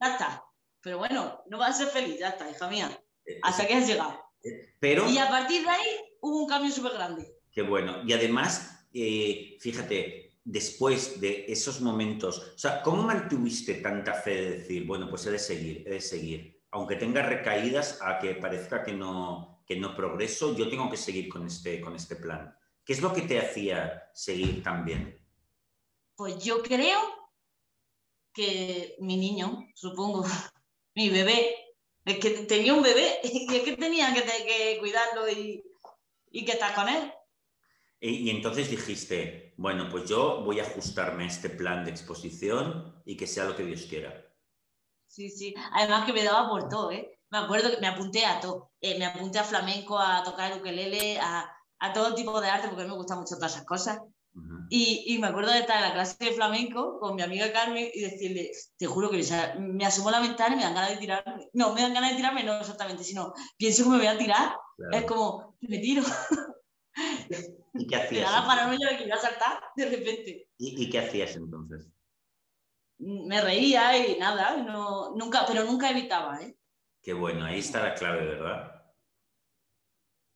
Ya 0.00 0.12
está, 0.12 0.44
pero 0.80 0.98
bueno, 0.98 1.42
no 1.46 1.58
vas 1.58 1.70
a 1.70 1.84
ser 1.84 1.88
feliz, 1.88 2.18
ya 2.18 2.30
está, 2.30 2.50
hija 2.50 2.68
mía, 2.68 3.02
eh, 3.24 3.38
hasta 3.42 3.66
que 3.66 3.74
has 3.74 3.86
llegado. 3.86 4.18
Eh, 4.42 4.74
pero... 4.78 5.08
Y 5.08 5.18
a 5.18 5.28
partir 5.28 5.62
de 5.62 5.70
ahí 5.70 6.16
hubo 6.20 6.42
un 6.42 6.48
cambio 6.48 6.70
súper 6.70 6.92
grande. 6.92 7.34
Qué 7.50 7.62
bueno. 7.62 8.02
Y 8.04 8.12
además 8.12 8.78
eh, 8.92 9.56
fíjate, 9.60 10.27
después 10.48 11.20
de 11.20 11.44
esos 11.46 11.82
momentos, 11.82 12.38
o 12.54 12.58
sea, 12.58 12.82
¿cómo 12.82 13.02
mantuviste 13.02 13.74
tanta 13.74 14.14
fe 14.14 14.34
de 14.34 14.50
decir, 14.58 14.86
bueno, 14.86 15.08
pues 15.10 15.26
he 15.26 15.30
de 15.30 15.38
seguir, 15.38 15.84
he 15.86 15.90
de 15.90 16.00
seguir? 16.00 16.62
Aunque 16.70 16.96
tenga 16.96 17.22
recaídas 17.22 17.98
a 18.00 18.18
que 18.18 18.34
parezca 18.34 18.82
que 18.82 18.94
no, 18.94 19.62
que 19.66 19.76
no 19.76 19.94
progreso, 19.94 20.56
yo 20.56 20.70
tengo 20.70 20.88
que 20.90 20.96
seguir 20.96 21.28
con 21.28 21.46
este, 21.46 21.82
con 21.82 21.94
este 21.94 22.16
plan. 22.16 22.56
¿Qué 22.82 22.94
es 22.94 23.02
lo 23.02 23.12
que 23.12 23.22
te 23.22 23.38
hacía 23.38 24.10
seguir 24.14 24.62
tan 24.62 24.86
bien? 24.86 25.22
Pues 26.16 26.42
yo 26.42 26.62
creo 26.62 26.98
que 28.32 28.96
mi 29.00 29.18
niño, 29.18 29.68
supongo, 29.74 30.24
mi 30.94 31.10
bebé, 31.10 31.54
es 32.06 32.18
que 32.18 32.30
tenía 32.30 32.72
un 32.72 32.82
bebé 32.82 33.20
y 33.22 33.54
es 33.54 33.62
que 33.64 33.76
tenía 33.76 34.14
que, 34.14 34.78
cuidarlo 34.80 35.28
y, 35.28 35.62
y 36.30 36.44
que 36.46 36.52
estar 36.52 36.74
con 36.74 36.88
él. 36.88 37.12
Y, 38.00 38.30
entonces 38.30 38.70
dijiste, 38.70 39.54
bueno, 39.56 39.88
pues 39.90 40.08
yo 40.08 40.42
voy 40.44 40.60
a 40.60 40.62
ajustarme 40.62 41.24
a 41.24 41.26
este 41.26 41.50
plan 41.50 41.84
de 41.84 41.90
exposición 41.90 43.02
y 43.04 43.16
que 43.16 43.26
sea 43.26 43.44
lo 43.44 43.56
que 43.56 43.64
Dios 43.64 43.86
quiera. 43.88 44.24
Sí, 45.08 45.30
sí. 45.30 45.54
Además 45.72 46.06
que 46.06 46.12
me 46.12 46.22
daba 46.22 46.48
por 46.48 46.68
todo, 46.68 46.92
¿eh? 46.92 47.18
Me 47.30 47.38
acuerdo 47.38 47.70
que 47.70 47.80
me 47.80 47.88
apunté 47.88 48.24
a 48.24 48.40
todo. 48.40 48.70
Eh, 48.80 48.98
me 48.98 49.06
apunté 49.06 49.38
a 49.38 49.44
flamenco, 49.44 49.98
a 49.98 50.22
tocar 50.22 50.52
el 50.52 50.60
ukelele, 50.60 51.18
a, 51.18 51.50
a, 51.80 51.92
todo 51.92 52.14
tipo 52.14 52.40
de 52.40 52.48
arte, 52.48 52.68
porque 52.68 52.82
a 52.82 52.84
mí 52.84 52.90
me 52.90 52.96
gustan 52.96 53.18
mucho 53.18 53.34
todas 53.34 53.52
esas 53.52 53.66
cosas. 53.66 54.00
y, 54.70 55.02
y, 55.12 55.18
me 55.18 55.26
acuerdo 55.26 55.50
de 55.50 55.60
estar 55.60 55.78
en 55.78 55.88
la 55.88 55.94
clase 55.94 56.16
de 56.24 56.32
flamenco 56.32 57.00
con 57.00 57.16
mi 57.16 57.22
amiga 57.22 57.52
Carmen 57.52 57.90
y 57.92 58.00
decirle, 58.00 58.52
te 58.76 58.86
juro 58.86 59.10
que 59.10 59.24
me 59.58 59.84
asomo 59.84 60.10
a 60.10 60.12
la 60.12 60.20
ventana 60.20 60.54
y 60.54 60.58
me 60.58 60.62
dan 60.62 60.74
ganas 60.74 60.90
de 60.90 60.96
tirarme. 60.98 61.48
No, 61.52 61.74
me 61.74 61.82
dan 61.82 61.94
ganas 61.94 62.10
de 62.10 62.16
tirarme, 62.16 62.44
no 62.44 62.60
exactamente, 62.60 63.02
sino 63.02 63.32
pienso 63.56 63.82
que 63.82 63.90
me 63.90 63.98
voy 63.98 64.06
a 64.06 64.18
tirar. 64.18 64.56
Es 64.92 65.04
como, 65.04 65.56
me 65.62 65.78
tiro. 65.78 66.04
¿Y 67.74 67.86
qué 67.86 67.96
hacías? 67.96 68.32
la 68.32 68.46
paranoia 68.46 68.90
de 68.90 68.96
que 68.96 69.04
iba 69.04 69.16
a 69.16 69.20
saltar 69.20 69.60
de 69.76 69.84
repente. 69.88 70.48
¿Y, 70.58 70.90
qué 70.90 70.98
hacías 70.98 71.36
entonces? 71.36 71.86
Me 72.98 73.40
reía 73.40 73.96
y 74.06 74.18
nada, 74.18 74.56
no, 74.56 75.14
nunca, 75.14 75.44
pero 75.46 75.64
nunca 75.64 75.90
evitaba, 75.90 76.40
¿eh? 76.40 76.56
Qué 77.02 77.12
bueno, 77.12 77.44
ahí 77.44 77.60
está 77.60 77.82
la 77.82 77.94
clave, 77.94 78.26
¿verdad? 78.26 78.72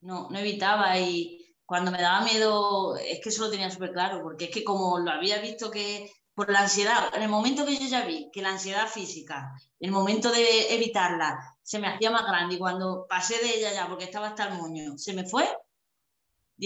No, 0.00 0.28
no 0.30 0.38
evitaba 0.38 0.96
y 0.98 1.56
cuando 1.64 1.90
me 1.90 2.00
daba 2.00 2.24
miedo, 2.24 2.96
es 2.96 3.20
que 3.20 3.30
eso 3.30 3.44
lo 3.44 3.50
tenía 3.50 3.70
súper 3.70 3.92
claro, 3.92 4.22
porque 4.22 4.44
es 4.46 4.50
que 4.50 4.62
como 4.62 4.98
lo 4.98 5.10
había 5.10 5.40
visto 5.40 5.70
que 5.70 6.10
por 6.34 6.50
la 6.50 6.60
ansiedad, 6.60 7.14
en 7.14 7.22
el 7.22 7.28
momento 7.28 7.66
que 7.66 7.76
yo 7.76 7.86
ya 7.86 8.06
vi 8.06 8.30
que 8.32 8.42
la 8.42 8.50
ansiedad 8.50 8.86
física, 8.86 9.52
el 9.80 9.90
momento 9.90 10.30
de 10.30 10.74
evitarla, 10.74 11.38
se 11.62 11.78
me 11.78 11.88
hacía 11.88 12.10
más 12.10 12.26
grande 12.26 12.54
y 12.54 12.58
cuando 12.58 13.06
pasé 13.08 13.38
de 13.38 13.58
ella 13.58 13.72
ya, 13.72 13.88
porque 13.88 14.04
estaba 14.04 14.28
hasta 14.28 14.48
el 14.48 14.54
moño, 14.54 14.96
se 14.96 15.12
me 15.14 15.26
fue, 15.26 15.48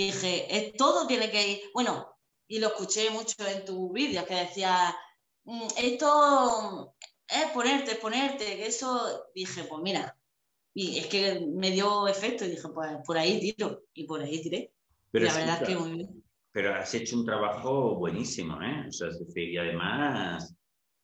dije, 0.04 0.56
es, 0.56 0.72
todo 0.74 1.06
tiene 1.06 1.30
que 1.30 1.48
ir, 1.48 1.60
bueno, 1.72 2.16
y 2.48 2.58
lo 2.58 2.68
escuché 2.68 3.10
mucho 3.10 3.34
en 3.46 3.64
tus 3.64 3.92
vídeos, 3.92 4.24
que 4.24 4.34
decía, 4.34 4.94
mm, 5.44 5.66
esto 5.78 6.94
es 7.28 7.50
ponerte, 7.52 7.96
ponerte, 7.96 8.44
que 8.44 8.66
eso, 8.66 9.24
dije, 9.34 9.64
pues 9.64 9.82
mira, 9.82 10.16
Y 10.78 10.98
es 10.98 11.06
que 11.06 11.46
me 11.54 11.70
dio 11.70 12.06
efecto 12.06 12.44
y 12.44 12.50
dije, 12.50 12.68
pues 12.68 12.98
por 13.06 13.16
ahí 13.16 13.40
tiro. 13.40 13.84
Y 13.94 14.04
por 14.04 14.20
ahí 14.20 14.42
tiré. 14.42 14.72
Pero 15.10 15.24
la 15.24 15.34
verdad 15.34 15.62
es 15.62 15.68
que 15.68 15.76
muy 15.76 15.92
bien. 15.92 16.22
Pero 16.52 16.74
has 16.74 16.92
hecho 16.94 17.16
un 17.16 17.24
trabajo 17.24 17.96
buenísimo, 17.96 18.60
¿eh? 18.60 18.84
O 18.86 18.92
sea, 18.92 19.08
es 19.08 19.18
decir, 19.18 19.48
y 19.48 19.56
además 19.56 20.54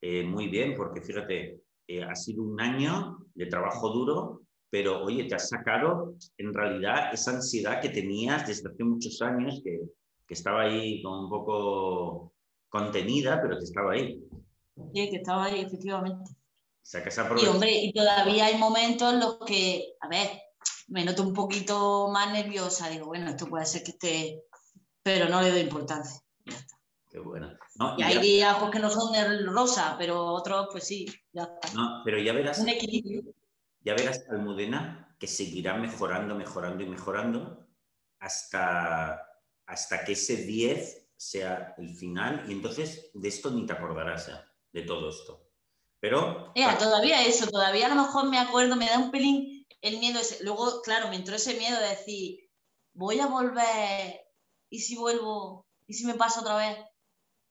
eh, 0.02 0.24
muy 0.24 0.48
bien, 0.48 0.74
porque 0.76 1.00
fíjate, 1.00 1.62
eh, 1.86 2.02
ha 2.02 2.14
sido 2.14 2.42
un 2.42 2.60
año 2.60 3.18
de 3.34 3.46
trabajo 3.46 3.88
duro, 3.88 4.41
pero 4.72 5.04
oye, 5.04 5.24
te 5.24 5.34
has 5.34 5.50
sacado 5.50 6.14
en 6.38 6.54
realidad 6.54 7.12
esa 7.12 7.32
ansiedad 7.32 7.78
que 7.82 7.90
tenías 7.90 8.46
desde 8.46 8.70
hace 8.70 8.82
muchos 8.82 9.20
años, 9.20 9.60
que, 9.62 9.78
que 10.26 10.32
estaba 10.32 10.62
ahí 10.62 11.02
como 11.02 11.24
un 11.24 11.28
poco 11.28 12.32
contenida, 12.70 13.38
pero 13.42 13.58
que 13.58 13.64
estaba 13.64 13.92
ahí. 13.92 14.18
Sí, 14.94 15.10
que 15.10 15.16
estaba 15.16 15.44
ahí, 15.44 15.60
efectivamente. 15.60 16.30
y 17.38 17.46
hombre, 17.48 17.70
y 17.70 17.92
todavía 17.92 18.46
hay 18.46 18.56
momentos 18.56 19.12
en 19.12 19.20
los 19.20 19.40
que, 19.40 19.92
a 20.00 20.08
ver, 20.08 20.40
me 20.88 21.04
noto 21.04 21.22
un 21.22 21.34
poquito 21.34 22.08
más 22.10 22.32
nerviosa, 22.32 22.88
digo, 22.88 23.08
bueno, 23.08 23.28
esto 23.28 23.48
puede 23.48 23.66
ser 23.66 23.82
que 23.82 23.90
esté, 23.90 24.42
pero 25.02 25.28
no 25.28 25.42
le 25.42 25.50
doy 25.50 25.60
importancia. 25.60 26.18
Qué 27.10 27.18
bueno. 27.18 27.52
y, 27.98 28.02
hay 28.04 28.18
días 28.20 28.56
pues, 28.58 28.70
que 28.70 28.78
no 28.78 28.88
son 28.88 29.12
rosa, 29.48 29.96
pero 29.98 30.24
otros, 30.32 30.68
pues 30.72 30.86
sí, 30.86 31.04
ya 31.30 31.42
está. 31.42 31.74
No, 31.74 32.00
pero 32.06 32.18
ya 32.18 32.32
verás. 32.32 32.58
Un 32.58 32.70
equilibrio. 32.70 33.34
Ya 33.84 33.94
verás, 33.94 34.24
Almudena, 34.30 35.16
que 35.18 35.26
seguirá 35.26 35.74
mejorando, 35.74 36.34
mejorando 36.34 36.82
y 36.82 36.88
mejorando 36.88 37.66
hasta, 38.20 39.20
hasta 39.66 40.04
que 40.04 40.12
ese 40.12 40.36
10 40.36 41.10
sea 41.16 41.74
el 41.78 41.94
final 41.94 42.44
y 42.48 42.52
entonces 42.52 43.10
de 43.14 43.28
esto 43.28 43.50
ni 43.50 43.66
te 43.66 43.72
acordarás 43.72 44.26
ya, 44.26 44.52
de 44.72 44.82
todo 44.82 45.10
esto. 45.10 45.48
Pero... 46.00 46.52
todavía 46.78 47.24
eso, 47.24 47.48
todavía 47.48 47.86
a 47.86 47.94
lo 47.94 48.02
mejor 48.02 48.28
me 48.28 48.38
acuerdo, 48.38 48.74
me 48.74 48.86
da 48.86 48.98
un 48.98 49.12
pelín 49.12 49.66
el 49.80 49.98
miedo 49.98 50.20
ese. 50.20 50.42
Luego, 50.42 50.82
claro, 50.82 51.08
me 51.08 51.16
entró 51.16 51.36
ese 51.36 51.54
miedo 51.54 51.78
de 51.80 51.88
decir, 51.88 52.50
voy 52.94 53.20
a 53.20 53.26
volver 53.26 54.20
y 54.68 54.80
si 54.80 54.96
vuelvo 54.96 55.66
y 55.86 55.94
si 55.94 56.06
me 56.06 56.14
pasa 56.14 56.40
otra 56.40 56.56
vez. 56.56 56.78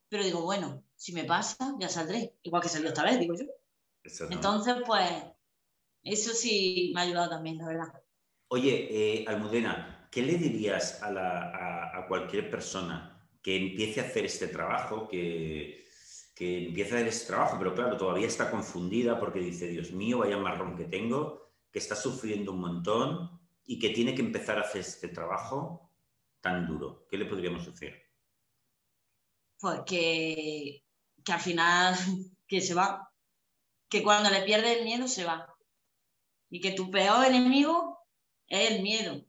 Pero 0.09 0.23
digo, 0.23 0.41
bueno, 0.41 0.83
si 0.95 1.13
me 1.13 1.23
pasa, 1.23 1.75
ya 1.79 1.87
saldré. 1.87 2.35
Igual 2.41 2.61
que 2.61 2.69
salió 2.69 2.89
esta 2.89 3.03
vez, 3.03 3.19
digo 3.19 3.35
yo. 3.35 3.45
Entonces, 4.29 4.75
pues, 4.85 5.09
eso 6.03 6.33
sí 6.33 6.91
me 6.93 7.01
ha 7.01 7.03
ayudado 7.03 7.29
también, 7.29 7.57
la 7.57 7.67
verdad. 7.67 7.93
Oye, 8.47 8.87
eh, 8.89 9.25
Almudena, 9.27 10.07
¿qué 10.11 10.21
le 10.21 10.35
dirías 10.35 11.01
a, 11.01 11.97
a, 11.97 12.07
cualquier 12.07 12.49
persona 12.49 13.25
que 13.41 13.55
empiece 13.55 14.01
a 14.01 14.03
hacer 14.03 14.25
este 14.25 14.47
trabajo, 14.47 15.07
que, 15.07 15.85
que 16.35 16.67
empiece 16.67 16.93
a 16.93 16.95
hacer 16.97 17.07
este 17.07 17.27
trabajo, 17.27 17.57
pero 17.57 17.73
claro, 17.73 17.97
todavía 17.97 18.27
está 18.27 18.51
confundida 18.51 19.19
porque 19.19 19.39
dice, 19.39 19.67
Dios 19.67 19.91
mío, 19.91 20.19
vaya 20.19 20.37
marrón 20.37 20.75
que 20.75 20.85
tengo, 20.85 21.51
que 21.71 21.79
está 21.79 21.95
sufriendo 21.95 22.51
un 22.51 22.59
montón 22.59 23.39
y 23.65 23.79
que 23.79 23.89
tiene 23.89 24.13
que 24.13 24.21
empezar 24.21 24.57
a 24.57 24.61
hacer 24.61 24.81
este 24.81 25.07
trabajo 25.07 25.89
tan 26.41 26.67
duro? 26.67 27.07
¿Qué 27.09 27.17
le 27.17 27.25
podríamos 27.25 27.65
decir? 27.65 28.11
pues 29.61 29.81
que, 29.85 30.83
al 31.27 31.39
final 31.39 31.95
que 32.47 32.59
se 32.59 32.73
va, 32.73 33.09
que 33.87 34.03
cuando 34.03 34.29
le 34.29 34.41
pierdes 34.41 34.77
el 34.77 34.83
miedo 34.83 35.07
se 35.07 35.23
va. 35.23 35.50
Y 36.51 36.61
que 36.61 36.73
tu 36.73 36.91
peor 36.91 37.25
enemigo 37.25 37.97
es 38.47 38.69
el 38.69 38.83
miedo. 38.83 39.25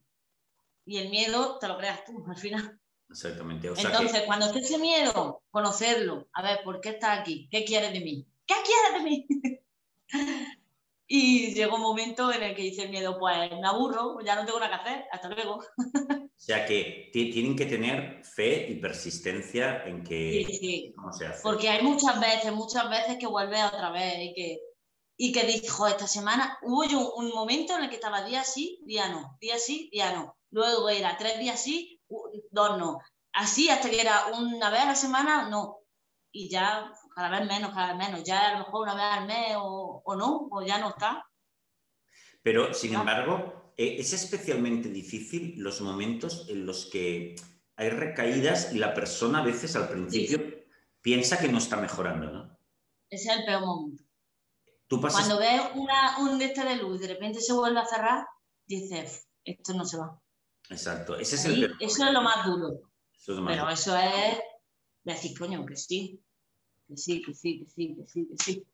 Y 0.85 0.99
el 0.99 1.09
miedo 1.09 1.59
te 1.59 1.69
lo 1.69 1.79
creas 1.79 2.05
tú 2.05 2.23
al 2.29 2.37
final. 2.37 2.79
Exactamente. 3.09 3.69
Entonces, 3.69 4.23
cuando 4.27 4.47
esté 4.47 4.59
ese 4.59 4.79
miedo, 4.79 5.43
conocerlo. 5.51 6.29
A 6.35 6.43
ver, 6.43 6.61
¿por 6.65 6.81
qué 6.81 6.91
estás 6.91 7.21
aquí? 7.21 7.49
¿Qué 7.51 7.65
quieres 7.65 7.93
de 7.93 8.01
mí? 8.01 8.27
¿Qué 8.47 8.55
quieres 8.65 8.99
de 8.99 9.11
mí? 9.11 9.27
y 11.07 11.53
llegó 11.53 11.77
un 11.77 11.83
momento 11.83 12.33
en 12.33 12.43
el 12.43 12.57
que 12.57 12.63
dice 12.63 12.85
el 12.85 12.91
miedo, 12.91 13.19
pues 13.19 13.51
me 13.51 13.67
aburro, 13.67 14.19
ya 14.25 14.35
no 14.35 14.47
tengo 14.47 14.61
nada 14.61 14.83
que 14.83 14.89
hacer, 14.89 15.05
hasta 15.13 15.29
luego. 15.29 15.63
O 16.43 16.45
sea 16.45 16.67
que 16.67 17.11
tienen 17.13 17.55
que 17.55 17.67
tener 17.67 18.25
fe 18.25 18.67
y 18.69 18.75
persistencia 18.81 19.85
en 19.85 20.03
que 20.03 20.45
sí, 20.45 20.57
sí. 20.57 20.95
Porque 21.41 21.69
hay 21.69 21.85
muchas 21.85 22.21
veces, 22.21 22.53
muchas 22.53 22.91
veces 22.91 23.17
que 23.17 23.29
vuelve 23.29 23.63
otra 23.63 23.93
vez 23.93 24.15
y 24.19 24.35
que, 24.35 24.59
y 25.25 25.31
que 25.31 25.45
dijo, 25.45 25.87
esta 25.87 26.09
semana 26.09 26.59
hubo 26.63 26.83
yo 26.83 27.13
un 27.13 27.29
momento 27.29 27.77
en 27.77 27.85
el 27.85 27.89
que 27.89 27.95
estaba 27.95 28.25
día 28.25 28.43
sí, 28.43 28.81
día 28.85 29.09
no, 29.09 29.39
día 29.41 29.57
sí, 29.57 29.89
día 29.93 30.13
no. 30.17 30.37
Luego 30.51 30.89
era 30.89 31.17
tres 31.17 31.39
días 31.39 31.63
sí, 31.63 32.03
dos 32.51 32.77
no. 32.77 32.99
Así 33.33 33.69
hasta 33.69 33.89
que 33.89 34.01
era 34.01 34.27
una 34.37 34.69
vez 34.69 34.81
a 34.81 34.87
la 34.87 34.95
semana, 34.97 35.49
no. 35.49 35.79
Y 36.33 36.49
ya 36.49 36.91
cada 37.15 37.29
vez 37.31 37.47
menos, 37.47 37.73
cada 37.73 37.95
vez 37.95 38.09
menos. 38.09 38.25
Ya 38.25 38.49
a 38.49 38.53
lo 38.55 38.65
mejor 38.65 38.83
una 38.83 38.95
vez 38.97 39.05
al 39.05 39.27
mes 39.29 39.57
o, 39.59 40.03
o 40.05 40.17
no, 40.17 40.49
o 40.51 40.63
ya 40.63 40.79
no 40.79 40.89
está. 40.89 41.25
Pero, 42.43 42.75
sin 42.75 42.95
embargo, 42.95 43.75
eh, 43.77 43.99
es 44.01 44.13
especialmente 44.13 44.89
difícil 44.89 45.55
los 45.57 45.81
momentos 45.83 46.49
en 46.49 46.67
los 46.67 46.87
que 46.87 47.37
hay 47.77 47.91
recaídas 47.91 48.75
y 48.75 48.79
la 48.79 48.93
persona 48.93 49.39
a 49.39 49.45
veces 49.45 49.77
al 49.77 49.89
principio 49.89 50.65
piensa 51.01 51.39
que 51.39 51.47
no 51.47 51.59
está 51.59 51.77
mejorando, 51.77 52.29
¿no? 52.29 52.59
Ese 53.09 53.31
es 53.31 53.39
el 53.39 53.45
peor 53.45 53.61
momento. 53.61 54.02
Cuando 55.01 55.39
ves 55.39 55.61
una, 55.75 56.19
un 56.19 56.39
de 56.39 56.47
este 56.47 56.65
de 56.65 56.77
luz 56.77 56.99
y 56.99 57.07
de 57.07 57.15
repente 57.15 57.41
se 57.41 57.53
vuelve 57.53 57.81
a 57.81 57.87
cerrar, 57.87 58.27
dices, 58.67 59.27
esto 59.45 59.75
no 59.75 59.85
se 59.85 59.99
va. 59.99 60.21
Exacto, 60.69 61.17
ese 61.19 61.37
es 61.37 61.45
el 61.47 61.75
Eso 61.81 62.05
es 62.05 62.13
lo 62.13 62.23
más 62.23 62.47
duro. 62.47 62.81
Pero 63.27 63.69
eso 63.71 63.97
es 63.97 64.39
decir, 65.05 65.39
coño, 65.39 65.65
que 65.65 65.77
sí, 65.77 66.21
que 66.89 66.97
sí, 66.97 67.23
que 67.23 67.35
sí, 67.35 67.61
que 67.61 67.71
sí, 67.71 67.97
que 67.97 68.07
sí, 68.07 68.29
que 68.29 68.37
sí. 68.43 68.67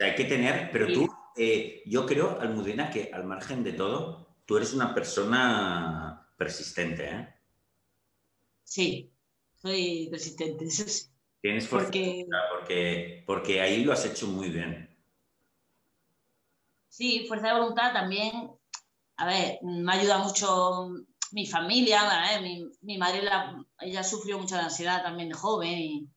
Hay 0.00 0.14
que 0.14 0.24
tener, 0.24 0.70
pero 0.72 0.92
tú, 0.92 1.08
eh, 1.36 1.82
yo 1.86 2.04
creo, 2.06 2.40
Almudena, 2.40 2.90
que 2.90 3.10
al 3.12 3.24
margen 3.24 3.62
de 3.62 3.72
todo, 3.72 4.36
tú 4.44 4.56
eres 4.56 4.72
una 4.72 4.92
persona 4.94 6.28
persistente, 6.36 7.08
¿eh? 7.08 7.28
Sí, 8.64 9.12
soy 9.54 10.08
persistente, 10.10 10.66
Tienes 11.40 11.66
porque... 11.66 12.26
porque, 12.56 13.24
porque 13.26 13.60
ahí 13.60 13.84
lo 13.84 13.92
has 13.92 14.06
hecho 14.06 14.26
muy 14.26 14.48
bien. 14.48 14.91
Sí, 16.92 17.24
fuerza 17.26 17.46
de 17.48 17.54
voluntad 17.54 17.94
también. 17.94 18.50
A 19.16 19.24
ver, 19.24 19.58
me 19.62 19.94
ayuda 19.94 20.18
mucho 20.18 20.90
mi 21.30 21.46
familia, 21.46 22.02
mi, 22.42 22.68
mi, 22.82 22.98
madre 22.98 23.22
ella 23.78 24.04
sufrió 24.04 24.38
mucha 24.38 24.62
ansiedad 24.62 25.02
también 25.02 25.30
de 25.30 25.34
joven. 25.34 26.14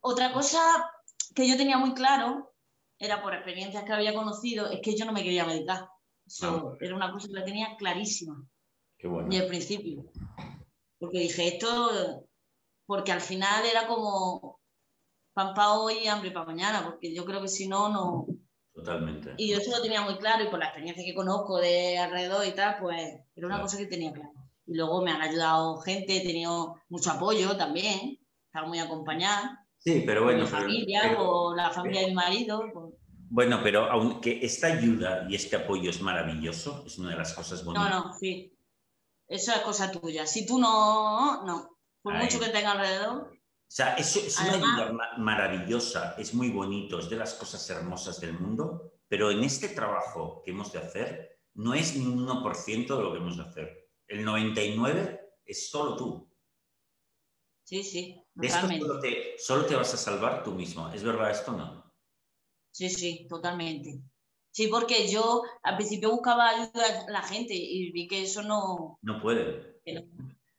Otra 0.00 0.32
cosa 0.32 0.60
que 1.34 1.46
yo 1.46 1.58
tenía 1.58 1.76
muy 1.76 1.92
claro, 1.92 2.54
era 2.98 3.22
por 3.22 3.34
experiencias 3.34 3.84
que 3.84 3.92
había 3.92 4.14
conocido, 4.14 4.70
es 4.70 4.80
que 4.80 4.96
yo 4.96 5.04
no 5.04 5.12
me 5.12 5.22
quería 5.22 5.44
medicar. 5.44 5.90
Eso 6.24 6.78
era 6.80 6.96
una 6.96 7.12
cosa 7.12 7.28
que 7.28 7.34
la 7.34 7.44
tenía 7.44 7.76
clarísima. 7.76 8.42
Qué 8.96 9.08
bueno. 9.08 9.28
Desde 9.28 9.44
el 9.44 9.50
principio. 9.50 10.10
Porque 10.98 11.18
dije, 11.18 11.48
esto, 11.48 12.26
porque 12.86 13.12
al 13.12 13.20
final 13.20 13.66
era 13.66 13.86
como 13.86 14.58
pan 15.34 15.52
para 15.52 15.74
hoy 15.74 15.98
y 15.98 16.06
hambre 16.06 16.30
para 16.30 16.46
mañana, 16.46 16.82
porque 16.82 17.14
yo 17.14 17.26
creo 17.26 17.42
que 17.42 17.48
si 17.48 17.68
no, 17.68 17.90
no. 17.90 18.26
Totalmente. 18.76 19.32
Y 19.38 19.50
yo 19.50 19.56
eso 19.56 19.70
lo 19.70 19.82
tenía 19.82 20.02
muy 20.02 20.18
claro 20.18 20.44
y 20.44 20.48
por 20.48 20.58
la 20.58 20.66
experiencia 20.66 21.02
que 21.02 21.14
conozco 21.14 21.56
de 21.56 21.96
alrededor 21.96 22.46
y 22.46 22.52
tal, 22.52 22.76
pues 22.78 23.00
era 23.34 23.46
una 23.46 23.62
cosa 23.62 23.78
que 23.78 23.86
tenía 23.86 24.12
claro. 24.12 24.34
Y 24.66 24.76
luego 24.76 25.02
me 25.02 25.12
han 25.12 25.22
ayudado 25.22 25.78
gente, 25.78 26.18
he 26.18 26.20
tenido 26.20 26.76
mucho 26.90 27.10
apoyo 27.10 27.56
también, 27.56 28.18
estaba 28.44 28.68
muy 28.68 28.78
acompañada. 28.78 29.66
Sí, 29.78 30.02
pero 30.04 30.24
bueno. 30.24 30.42
Mi 30.42 30.46
familia, 30.46 31.16
o 31.18 31.56
la 31.56 31.70
familia 31.70 32.02
de 32.02 32.08
mi 32.08 32.14
marido. 32.14 32.64
Bueno, 33.30 33.60
pero 33.62 33.90
aunque 33.90 34.40
esta 34.44 34.66
ayuda 34.66 35.26
y 35.26 35.36
este 35.36 35.56
apoyo 35.56 35.88
es 35.88 36.02
maravilloso, 36.02 36.84
es 36.86 36.98
una 36.98 37.12
de 37.12 37.16
las 37.16 37.32
cosas 37.32 37.64
bonitas. 37.64 37.90
No, 37.90 38.08
no, 38.08 38.14
sí. 38.14 38.52
Eso 39.26 39.52
es 39.52 39.60
cosa 39.60 39.90
tuya. 39.90 40.26
Si 40.26 40.44
tú 40.44 40.58
no, 40.58 41.44
no. 41.44 41.78
Por 42.02 42.14
mucho 42.14 42.38
que 42.38 42.50
tenga 42.50 42.72
alrededor. 42.72 43.35
O 43.68 43.74
sea, 43.76 43.96
eso 43.96 44.20
es 44.20 44.38
una 44.38 44.54
ayuda 44.54 44.92
maravillosa, 45.18 46.14
es 46.18 46.32
muy 46.32 46.50
bonito, 46.50 47.00
es 47.00 47.10
de 47.10 47.16
las 47.16 47.34
cosas 47.34 47.68
hermosas 47.68 48.20
del 48.20 48.38
mundo, 48.38 48.92
pero 49.08 49.30
en 49.30 49.42
este 49.42 49.68
trabajo 49.68 50.40
que 50.44 50.52
hemos 50.52 50.72
de 50.72 50.78
hacer 50.78 51.40
no 51.54 51.74
es 51.74 51.96
ni 51.96 52.06
un 52.06 52.26
1% 52.26 52.96
de 52.96 53.02
lo 53.02 53.12
que 53.12 53.18
hemos 53.18 53.36
de 53.36 53.42
hacer. 53.42 53.90
El 54.06 54.24
99% 54.24 55.20
es 55.44 55.68
solo 55.68 55.96
tú. 55.96 56.30
Sí, 57.64 57.82
sí. 57.82 58.22
De 58.34 58.46
esto 58.46 58.68
solo 58.68 59.00
te, 59.00 59.34
solo 59.38 59.66
te 59.66 59.74
vas 59.74 59.92
a 59.92 59.96
salvar 59.96 60.44
tú 60.44 60.52
mismo. 60.52 60.88
¿Es 60.92 61.02
verdad 61.02 61.32
esto 61.32 61.52
o 61.52 61.56
no? 61.56 61.92
Sí, 62.70 62.88
sí, 62.88 63.26
totalmente. 63.28 64.00
Sí, 64.52 64.68
porque 64.68 65.08
yo 65.08 65.42
al 65.62 65.76
principio 65.76 66.12
buscaba 66.12 66.50
ayudar 66.50 67.06
a 67.08 67.10
la 67.10 67.22
gente 67.22 67.54
y 67.54 67.90
vi 67.90 68.06
que 68.06 68.22
eso 68.22 68.42
no... 68.42 68.98
No 69.02 69.20
puede. 69.20 69.80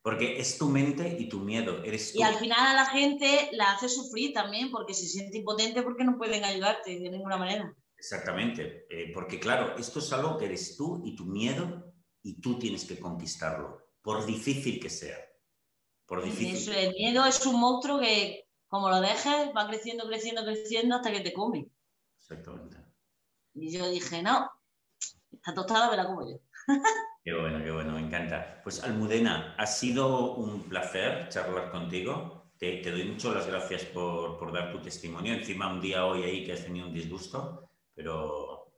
Porque 0.02 0.38
es 0.38 0.58
tu 0.58 0.68
mente 0.68 1.16
y 1.18 1.28
tu 1.28 1.40
miedo. 1.40 1.82
Eres 1.84 2.14
Y 2.14 2.22
al 2.22 2.36
final 2.36 2.58
a 2.58 2.74
la 2.74 2.86
gente 2.86 3.50
la 3.52 3.72
hace 3.72 3.88
sufrir 3.88 4.32
también 4.32 4.70
porque 4.70 4.94
se 4.94 5.06
siente 5.06 5.38
impotente 5.38 5.82
porque 5.82 6.04
no 6.04 6.16
pueden 6.16 6.44
ayudarte 6.44 6.98
de 6.98 7.10
ninguna 7.10 7.36
manera. 7.36 7.74
Exactamente. 7.96 8.86
Eh, 8.88 9.10
porque 9.12 9.40
claro, 9.40 9.76
esto 9.76 9.98
es 9.98 10.12
algo 10.12 10.38
que 10.38 10.46
eres 10.46 10.76
tú 10.76 11.02
y 11.04 11.16
tu 11.16 11.26
miedo 11.26 11.92
y 12.22 12.40
tú 12.40 12.58
tienes 12.58 12.84
que 12.84 12.98
conquistarlo, 12.98 13.78
por 14.02 14.24
difícil 14.24 14.80
que 14.80 14.90
sea. 14.90 15.18
Por 16.06 16.22
difícil. 16.22 16.72
el 16.74 16.94
miedo 16.94 17.26
es 17.26 17.44
un 17.44 17.60
monstruo 17.60 18.00
que 18.00 18.48
como 18.66 18.88
lo 18.88 19.00
dejes 19.00 19.50
va 19.56 19.68
creciendo, 19.68 20.06
creciendo, 20.06 20.44
creciendo 20.44 20.96
hasta 20.96 21.12
que 21.12 21.20
te 21.20 21.32
come. 21.32 21.68
Exactamente. 22.18 22.76
Y 23.54 23.72
yo 23.72 23.88
dije, 23.90 24.22
no, 24.22 24.48
Está 25.32 25.54
tostada, 25.54 25.90
pero 25.90 26.02
la 26.02 26.08
como 26.08 26.28
yo. 26.28 26.38
Qué 27.24 27.34
bueno, 27.34 27.62
qué 27.62 27.70
bueno, 27.70 27.92
me 27.92 28.00
encanta. 28.00 28.60
Pues 28.62 28.82
Almudena, 28.82 29.54
ha 29.58 29.66
sido 29.66 30.34
un 30.34 30.62
placer 30.62 31.28
charlar 31.28 31.70
contigo. 31.70 32.52
Te, 32.58 32.82
doy 32.82 33.04
muchas 33.04 33.34
las 33.34 33.46
gracias 33.46 33.84
por, 33.84 34.52
dar 34.52 34.72
tu 34.72 34.80
testimonio. 34.80 35.34
Encima 35.34 35.72
un 35.72 35.80
día 35.80 36.06
hoy 36.06 36.22
ahí 36.24 36.44
que 36.44 36.52
has 36.52 36.64
tenido 36.64 36.86
un 36.86 36.94
disgusto, 36.94 37.70
pero 37.94 38.72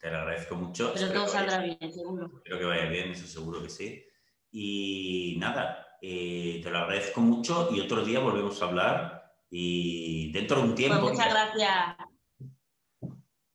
te, 0.00 0.10
lo 0.10 0.18
agradezco 0.18 0.56
mucho. 0.56 0.92
Pero 0.94 1.12
todo 1.12 1.28
saldrá 1.28 1.58
bien, 1.58 1.92
seguro. 1.92 2.30
Espero 2.36 2.58
que 2.58 2.64
vaya 2.64 2.86
bien, 2.86 3.10
eso 3.10 3.26
seguro 3.26 3.62
que 3.62 3.68
sí. 3.68 4.04
Y 4.50 5.36
nada, 5.38 5.86
eh, 6.00 6.60
te 6.62 6.70
lo 6.70 6.78
agradezco 6.78 7.20
mucho 7.20 7.68
y 7.72 7.80
otro 7.80 8.04
día 8.04 8.18
volvemos 8.18 8.60
a 8.60 8.64
hablar 8.64 9.32
y 9.50 10.32
dentro 10.32 10.58
de 10.58 10.62
un 10.64 10.74
tiempo... 10.74 11.00
Pues 11.00 11.12
muchas 11.12 11.30
gracias. 11.30 11.96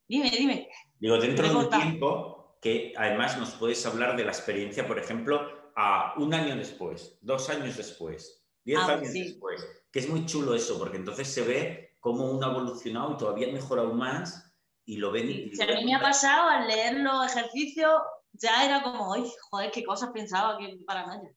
Dime, 0.07 0.29
dime. 0.29 0.69
Digo, 0.99 1.17
dentro 1.17 1.49
de 1.49 1.55
un 1.55 1.69
tiempo 1.69 2.36
que 2.61 2.93
además 2.97 3.37
nos 3.37 3.51
puedes 3.51 3.85
hablar 3.85 4.15
de 4.17 4.25
la 4.25 4.31
experiencia, 4.31 4.87
por 4.87 4.99
ejemplo, 4.99 5.71
a 5.75 6.13
un 6.17 6.33
año 6.33 6.55
después, 6.55 7.17
dos 7.21 7.49
años 7.49 7.77
después, 7.77 8.43
diez 8.63 8.79
ah, 8.81 8.93
años 8.93 9.13
después, 9.13 9.65
que 9.91 9.99
es 9.99 10.09
muy 10.09 10.25
chulo 10.25 10.55
eso, 10.55 10.79
porque 10.79 10.97
entonces 10.97 11.27
se 11.27 11.43
ve 11.43 11.97
cómo 11.99 12.31
uno 12.31 12.47
ha 12.47 12.51
evolucionado 12.51 13.13
y 13.13 13.17
todavía 13.17 13.51
mejora 13.51 13.83
aún 13.83 13.97
más 13.97 14.53
y 14.85 14.97
lo 14.97 15.11
ven. 15.11 15.29
Y, 15.29 15.55
si 15.55 15.61
a 15.61 15.67
mí 15.67 15.85
me 15.85 15.95
ha 15.95 16.01
pasado 16.01 16.49
al 16.49 16.67
leer 16.67 16.99
los 16.99 17.25
ejercicios, 17.35 17.91
ya 18.31 18.65
era 18.65 18.81
como, 18.81 19.13
¡ay, 19.13 19.23
joder, 19.49 19.71
qué 19.71 19.83
cosas 19.83 20.09
pensaba, 20.11 20.57
qué 20.57 20.77
paranoia! 20.85 21.31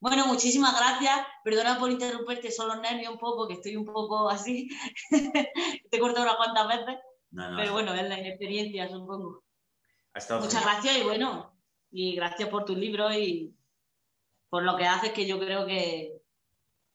Bueno, 0.00 0.26
muchísimas 0.26 0.74
gracias. 0.78 1.26
Perdona 1.44 1.78
por 1.78 1.90
interrumpirte, 1.90 2.50
son 2.50 2.68
los 2.68 2.80
nervios 2.80 3.12
un 3.12 3.18
poco, 3.18 3.46
que 3.46 3.54
estoy 3.54 3.76
un 3.76 3.84
poco 3.84 4.30
así. 4.30 4.68
Te 5.10 5.96
he 5.96 6.00
cortado 6.00 6.24
unas 6.24 6.36
cuantas 6.36 6.68
veces. 6.68 6.96
pero 7.30 7.72
bueno, 7.72 7.94
es 7.94 8.08
la 8.08 8.18
experiencia, 8.18 8.88
supongo. 8.88 9.42
Muchas 10.14 10.64
gracias 10.64 10.98
y 10.98 11.02
bueno, 11.02 11.56
y 11.90 12.14
gracias 12.14 12.48
por 12.48 12.64
tu 12.64 12.74
libro 12.74 13.12
y 13.12 13.54
por 14.48 14.64
lo 14.64 14.76
que 14.76 14.84
haces, 14.84 15.12
que 15.12 15.26
yo 15.26 15.38
creo 15.38 15.66
que, 15.66 16.20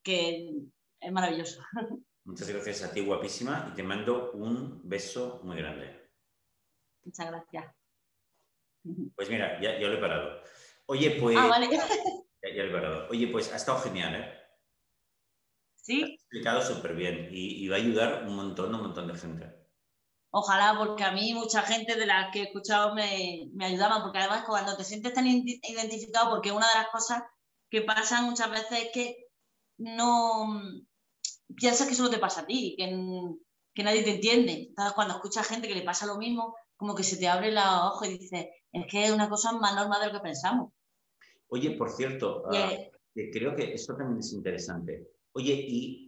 que 0.04 0.54
es 1.00 1.12
maravilloso. 1.12 1.64
Muchas 2.26 2.50
gracias 2.50 2.84
a 2.84 2.92
ti, 2.92 3.02
guapísima, 3.02 3.70
y 3.72 3.76
te 3.76 3.84
mando 3.84 4.32
un 4.32 4.82
beso 4.84 5.40
muy 5.44 5.58
grande. 5.58 6.10
Muchas 7.04 7.28
gracias. 7.28 7.76
Pues 9.16 9.30
mira, 9.30 9.62
ya, 9.62 9.80
ya 9.80 9.88
lo 9.88 9.94
he 9.94 10.02
parado. 10.02 10.42
Oye, 10.88 11.18
pues. 11.22 11.38
Ah, 11.38 11.48
vale. 11.48 11.70
Oye, 13.10 13.28
pues 13.28 13.52
ha 13.54 13.56
estado 13.56 13.80
genial, 13.80 14.16
¿eh? 14.16 14.34
Sí. 15.76 16.04
Ha 16.04 16.08
explicado 16.08 16.62
súper 16.62 16.96
bien 16.96 17.30
y, 17.32 17.68
va 17.68 17.76
a 17.76 17.80
ayudar 17.80 18.26
un 18.28 18.36
montón, 18.36 18.74
un 18.74 18.82
montón 18.82 19.08
de 19.08 19.16
gente. 19.16 19.65
Ojalá, 20.38 20.76
porque 20.78 21.06
a 21.06 21.14
mí 21.14 21.34
mucha 21.34 21.62
gente 21.62 21.96
de 21.96 22.06
las 22.06 22.30
que 22.34 22.40
he 22.40 22.44
escuchado 22.44 22.94
me, 22.94 23.50
me 23.54 23.68
ayudaban, 23.68 24.02
porque 24.02 24.18
además 24.18 24.44
cuando 24.46 24.76
te 24.76 24.84
sientes 24.84 25.14
tan 25.14 25.26
identificado, 25.26 26.30
porque 26.30 26.52
una 26.52 26.68
de 26.68 26.80
las 26.80 26.90
cosas 26.90 27.24
que 27.70 27.84
pasa 27.84 28.22
muchas 28.22 28.52
veces 28.52 28.84
es 28.84 28.90
que 28.94 29.28
no 29.78 30.62
piensas 31.56 31.88
que 31.88 31.96
solo 31.96 32.10
te 32.10 32.18
pasa 32.18 32.42
a 32.42 32.46
ti, 32.46 32.76
que, 32.78 32.86
que 33.74 33.84
nadie 33.84 34.04
te 34.04 34.16
entiende. 34.16 34.66
Entonces, 34.68 34.94
cuando 34.94 35.14
escuchas 35.14 35.48
gente 35.48 35.70
que 35.70 35.76
le 35.76 35.84
pasa 35.84 36.06
lo 36.06 36.18
mismo, 36.18 36.54
como 36.76 36.96
que 36.96 37.04
se 37.04 37.16
te 37.16 37.30
abre 37.30 37.54
la 37.54 37.88
ojos 37.88 38.10
y 38.10 38.18
dices, 38.18 38.48
es 38.74 38.86
que 38.92 39.06
es 39.06 39.12
una 39.12 39.30
cosa 39.30 39.54
más 39.54 39.74
normal 39.74 40.02
de 40.02 40.08
lo 40.08 40.14
que 40.16 40.20
pensamos. 40.20 40.74
Oye, 41.48 41.72
por 41.78 41.90
cierto, 41.90 42.44
ah, 42.52 42.72
creo 43.32 43.56
que 43.56 43.74
esto 43.74 43.96
también 43.96 44.20
es 44.20 44.34
interesante. 44.34 45.08
Oye, 45.32 45.54
y 45.54 46.05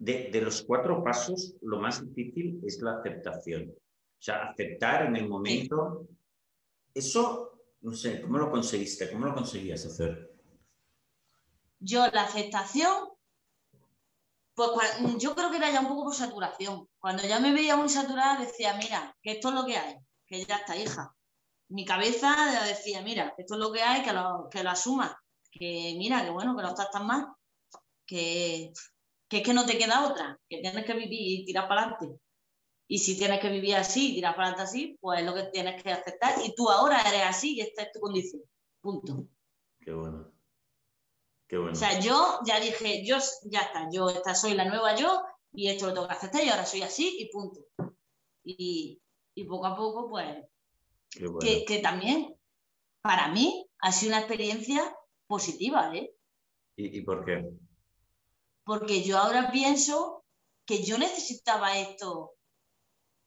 de, 0.00 0.40
los 0.40 0.62
cuatro 0.62 1.04
pasos, 1.04 1.54
lo 1.62 1.78
más 1.78 2.02
difícil 2.04 2.60
es 2.64 2.80
la 2.80 2.98
aceptación. 2.98 3.70
O 3.70 4.22
sea, 4.22 4.50
aceptar 4.50 5.06
en 5.06 5.16
el 5.16 5.28
momento. 5.28 6.08
Eso, 6.92 7.60
no 7.82 7.92
sé, 7.92 8.20
¿cómo 8.20 8.38
lo 8.38 8.50
conseguiste? 8.50 9.10
¿Cómo 9.12 9.26
lo 9.26 9.34
conseguías 9.34 9.86
hacer? 9.86 10.32
Yo, 11.78 12.06
la 12.08 12.24
aceptación, 12.24 13.10
pues 14.54 14.72
yo 15.18 15.34
creo 15.36 15.50
que 15.50 15.58
era 15.58 15.70
ya 15.70 15.80
un 15.80 15.88
poco 15.88 16.04
por 16.04 16.14
saturación. 16.14 16.88
Cuando 16.98 17.22
ya 17.22 17.38
me 17.38 17.52
veía 17.52 17.76
muy 17.76 17.88
saturada, 17.88 18.40
decía, 18.40 18.74
mira, 18.76 19.16
que 19.22 19.32
esto 19.32 19.50
es 19.50 19.54
lo 19.54 19.64
que 19.64 19.76
hay, 19.76 19.96
que 20.26 20.44
ya 20.44 20.56
está, 20.56 20.76
hija 20.76 21.14
mi 21.70 21.84
cabeza 21.84 22.34
decía, 22.66 23.00
mira, 23.00 23.32
esto 23.38 23.54
es 23.54 23.60
lo 23.60 23.72
que 23.72 23.80
hay, 23.80 24.02
que 24.02 24.12
lo, 24.12 24.48
que 24.50 24.62
lo 24.62 24.70
asuma, 24.70 25.16
que 25.50 25.94
mira, 25.96 26.24
que 26.24 26.30
bueno, 26.30 26.56
que 26.56 26.62
no 26.62 26.68
estás 26.68 26.90
tan 26.90 27.06
mal, 27.06 27.28
que, 28.04 28.72
que 29.30 29.38
es 29.38 29.42
que 29.42 29.54
no 29.54 29.64
te 29.64 29.78
queda 29.78 30.10
otra, 30.10 30.38
que 30.48 30.58
tienes 30.58 30.84
que 30.84 30.92
vivir 30.92 31.40
y 31.40 31.44
tirar 31.46 31.68
para 31.68 31.82
adelante. 31.82 32.20
Y 32.88 32.98
si 32.98 33.16
tienes 33.16 33.40
que 33.40 33.48
vivir 33.48 33.76
así, 33.76 34.14
tirar 34.14 34.34
para 34.34 34.48
adelante 34.48 34.68
así, 34.68 34.98
pues 35.00 35.20
es 35.20 35.26
lo 35.26 35.34
que 35.34 35.44
tienes 35.44 35.82
que 35.82 35.92
aceptar. 35.92 36.34
Y 36.44 36.54
tú 36.54 36.68
ahora 36.68 37.00
eres 37.08 37.22
así 37.24 37.54
y 37.54 37.60
esta 37.60 37.84
es 37.84 37.92
tu 37.92 38.00
condición. 38.00 38.42
Punto. 38.80 39.28
Qué 39.80 39.92
bueno. 39.92 40.32
Qué 41.46 41.56
bueno. 41.56 41.72
O 41.72 41.76
sea, 41.76 42.00
yo 42.00 42.40
ya 42.44 42.58
dije, 42.58 43.06
yo 43.06 43.18
ya 43.44 43.60
está, 43.60 43.88
yo 43.92 44.10
esta 44.10 44.34
soy 44.34 44.54
la 44.54 44.64
nueva 44.64 44.96
yo 44.96 45.22
y 45.52 45.68
esto 45.68 45.86
lo 45.86 45.94
tengo 45.94 46.08
que 46.08 46.14
aceptar 46.14 46.44
y 46.44 46.48
ahora 46.48 46.66
soy 46.66 46.82
así 46.82 47.16
y 47.20 47.30
punto. 47.30 47.60
Y, 48.44 49.00
y 49.34 49.44
poco 49.44 49.66
a 49.66 49.76
poco, 49.76 50.10
pues 50.10 50.44
que, 51.66 51.80
también 51.82 52.34
para 53.02 53.28
mí 53.28 53.66
ha 53.78 53.92
sido 53.92 54.12
una 54.12 54.20
experiencia 54.20 54.82
positiva. 55.26 55.94
¿eh? 55.94 56.12
¿Y, 56.76 57.02
por 57.02 57.24
qué? 57.24 57.44
Porque 58.70 59.02
yo 59.02 59.18
ahora 59.18 59.50
pienso 59.50 60.24
que 60.64 60.84
yo 60.84 60.96
necesitaba 60.96 61.76
esto 61.76 62.34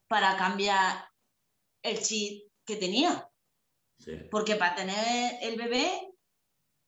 para 0.08 0.38
cambiar 0.38 1.06
el 1.82 2.00
chip 2.02 2.50
que 2.64 2.76
tenía. 2.76 3.30
Porque 4.30 4.54
para 4.56 4.74
tener 4.74 5.36
el 5.42 5.56
bebé, 5.56 6.14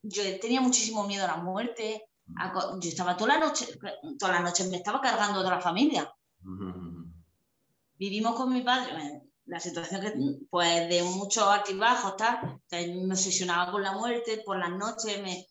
yo 0.00 0.22
tenía 0.40 0.62
muchísimo 0.62 1.06
miedo 1.06 1.24
a 1.24 1.36
la 1.36 1.36
muerte. 1.36 2.08
Mm. 2.24 2.80
yo 2.80 2.88
estaba 2.88 3.14
toda 3.14 3.34
la 3.34 3.46
noche, 3.46 3.66
toda 4.18 4.32
la 4.32 4.40
noche 4.40 4.66
me 4.68 4.78
estaba 4.78 5.02
cargando 5.02 5.42
de 5.42 5.50
la 5.50 5.60
familia. 5.60 6.10
Vivimos 7.98 8.36
con 8.36 8.54
mi 8.54 8.62
padre, 8.62 9.20
la 9.44 9.60
situación 9.60 10.00
que, 10.00 10.14
pues, 10.48 10.88
de 10.88 11.02
muchos 11.02 11.44
altibajos, 11.46 12.16
tal, 12.16 12.58
me 12.70 13.12
obsesionaba 13.12 13.70
con 13.70 13.82
la 13.82 13.92
muerte, 13.92 14.42
por 14.46 14.56
las 14.58 14.70
noches 14.70 15.20
me, 15.22 15.46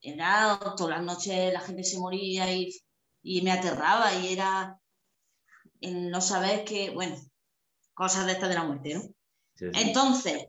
era, 0.00 0.58
todas 0.76 0.98
las 0.98 1.04
noches 1.04 1.52
la 1.52 1.60
gente 1.60 1.84
se 1.84 1.98
moría 1.98 2.52
y, 2.52 2.72
y 3.22 3.42
me 3.42 3.52
aterraba 3.52 4.14
y 4.14 4.32
era 4.32 4.78
en 5.80 6.10
no 6.10 6.20
saber 6.20 6.64
que, 6.64 6.90
bueno, 6.90 7.16
cosas 7.94 8.26
de 8.26 8.32
estas 8.32 8.48
de 8.48 8.54
la 8.54 8.64
muerte, 8.64 8.94
¿no? 8.94 9.02
Entonces, 9.58 10.48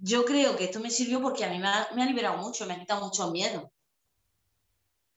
yo 0.00 0.24
creo 0.24 0.56
que 0.56 0.64
esto 0.64 0.80
me 0.80 0.90
sirvió 0.90 1.20
porque 1.20 1.44
a 1.44 1.50
mí 1.50 1.58
me 1.58 1.68
ha, 1.68 1.88
me 1.94 2.02
ha 2.02 2.06
liberado 2.06 2.38
mucho, 2.38 2.66
me 2.66 2.74
ha 2.74 2.80
quitado 2.80 3.04
mucho 3.04 3.30
miedo. 3.30 3.70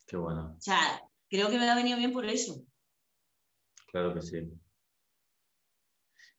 Qué 0.05 0.17
bueno. 0.17 0.55
O 0.57 0.61
sea, 0.61 1.01
creo 1.29 1.49
que 1.49 1.57
me 1.57 1.69
ha 1.69 1.75
venido 1.75 1.97
bien 1.97 2.11
por 2.11 2.25
eso. 2.25 2.61
Claro 3.87 4.13
que 4.13 4.21
sí. 4.21 4.51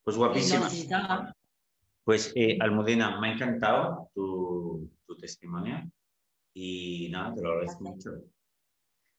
Pues 0.02 0.16
guapísima. 0.16 1.34
Pues 2.04 2.32
eh, 2.34 2.58
Almudena, 2.60 3.20
me 3.20 3.28
ha 3.28 3.32
encantado 3.34 4.10
tu, 4.14 4.90
testimonio 5.20 5.90
y 6.54 7.08
nada, 7.10 7.34
te 7.34 7.42
lo 7.42 7.50
agradezco 7.50 7.84
mucho. 7.84 8.10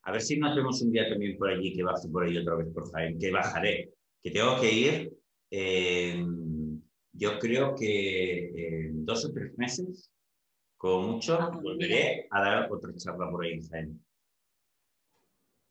A 0.03 0.11
ver 0.11 0.21
si 0.21 0.37
nos 0.37 0.55
vemos 0.55 0.81
un 0.81 0.91
día 0.91 1.07
también 1.09 1.37
por 1.37 1.49
allí, 1.49 1.73
que 1.73 1.83
baje 1.83 2.09
por 2.09 2.23
ahí 2.23 2.37
otra 2.37 2.55
vez 2.55 2.67
por 2.73 2.91
Jaén, 2.91 3.19
que 3.19 3.31
bajaré, 3.31 3.93
que 4.21 4.31
tengo 4.31 4.59
que 4.59 4.71
ir. 4.71 5.13
Eh, 5.51 6.25
yo 7.13 7.37
creo 7.39 7.75
que 7.75 8.87
en 8.87 9.05
dos 9.05 9.25
o 9.25 9.33
tres 9.33 9.55
meses, 9.57 10.09
como 10.77 11.13
mucho, 11.13 11.37
ah, 11.39 11.49
volveré 11.61 12.27
a 12.31 12.41
dar 12.41 12.71
otra 12.71 12.95
charla 12.95 13.29
por 13.29 13.45
ahí 13.45 13.53
en 13.53 13.67
Jaén. 13.67 14.05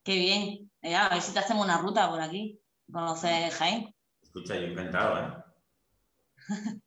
Qué 0.04 0.16
bien. 0.16 0.70
Eh, 0.82 0.94
a 0.94 1.08
ver 1.08 1.20
si 1.20 1.32
te 1.32 1.40
hacemos 1.40 1.64
una 1.64 1.78
ruta 1.78 2.08
por 2.08 2.20
aquí, 2.20 2.60
conocer 2.90 3.50
Jaén. 3.50 3.94
Escucha, 4.22 4.54
yo 4.54 4.66
encantado, 4.66 5.18
¿eh? 5.18 5.50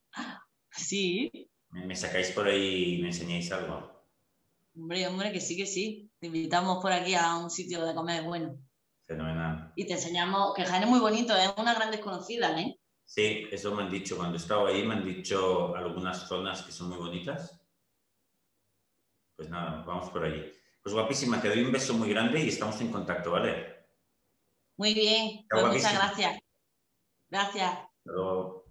sí. 0.72 1.50
¿Me, 1.72 1.96
sacáis 1.96 2.32
por 2.32 2.48
ahí 2.48 2.96
y 2.96 3.02
me 3.02 3.08
enseñáis 3.10 3.52
algo? 3.52 3.93
Hombre, 4.76 5.08
hombre, 5.08 5.32
que 5.32 5.40
sí, 5.40 5.56
que 5.56 5.66
sí. 5.66 6.10
Te 6.20 6.28
invitamos 6.28 6.82
por 6.82 6.92
aquí 6.92 7.14
a 7.16 7.38
un 7.38 7.50
sitio 7.50 7.86
de 7.86 7.94
comer 7.94 8.24
bueno. 8.24 8.58
Fenomenal. 9.06 9.72
Y 9.76 9.86
te 9.86 9.94
enseñamos, 9.94 10.54
que 10.56 10.66
Jaén 10.66 10.84
es 10.84 10.90
muy 10.90 11.00
bonito, 11.00 11.36
es 11.36 11.52
una 11.58 11.74
gran 11.74 11.92
desconocida, 11.92 12.60
¿eh? 12.60 12.80
Sí, 13.06 13.48
eso 13.52 13.76
me 13.76 13.84
han 13.84 13.92
dicho. 13.92 14.16
Cuando 14.16 14.36
he 14.36 14.40
estado 14.40 14.68
ahí 14.68 14.84
me 14.86 14.96
han 14.96 15.06
dicho 15.06 15.76
algunas 15.76 16.28
zonas 16.28 16.64
que 16.64 16.72
son 16.72 16.90
muy 16.90 16.98
bonitas. 16.98 17.60
Pues 19.36 19.50
nada, 19.50 19.84
vamos 19.86 20.10
por 20.10 20.24
allí. 20.24 20.44
Pues 20.82 20.94
guapísima, 20.94 21.42
te 21.42 21.50
doy 21.50 21.64
un 21.64 21.72
beso 21.72 21.94
muy 21.94 22.10
grande 22.10 22.44
y 22.44 22.50
estamos 22.50 22.80
en 22.82 22.92
contacto, 22.92 23.32
¿vale? 23.32 23.86
Muy 24.78 24.94
bien, 24.94 25.46
pues 25.50 25.66
muchas 25.66 25.94
gracias. 25.94 26.40
Gracias. 27.30 27.72
Hasta 27.72 28.12
luego. 28.12 28.63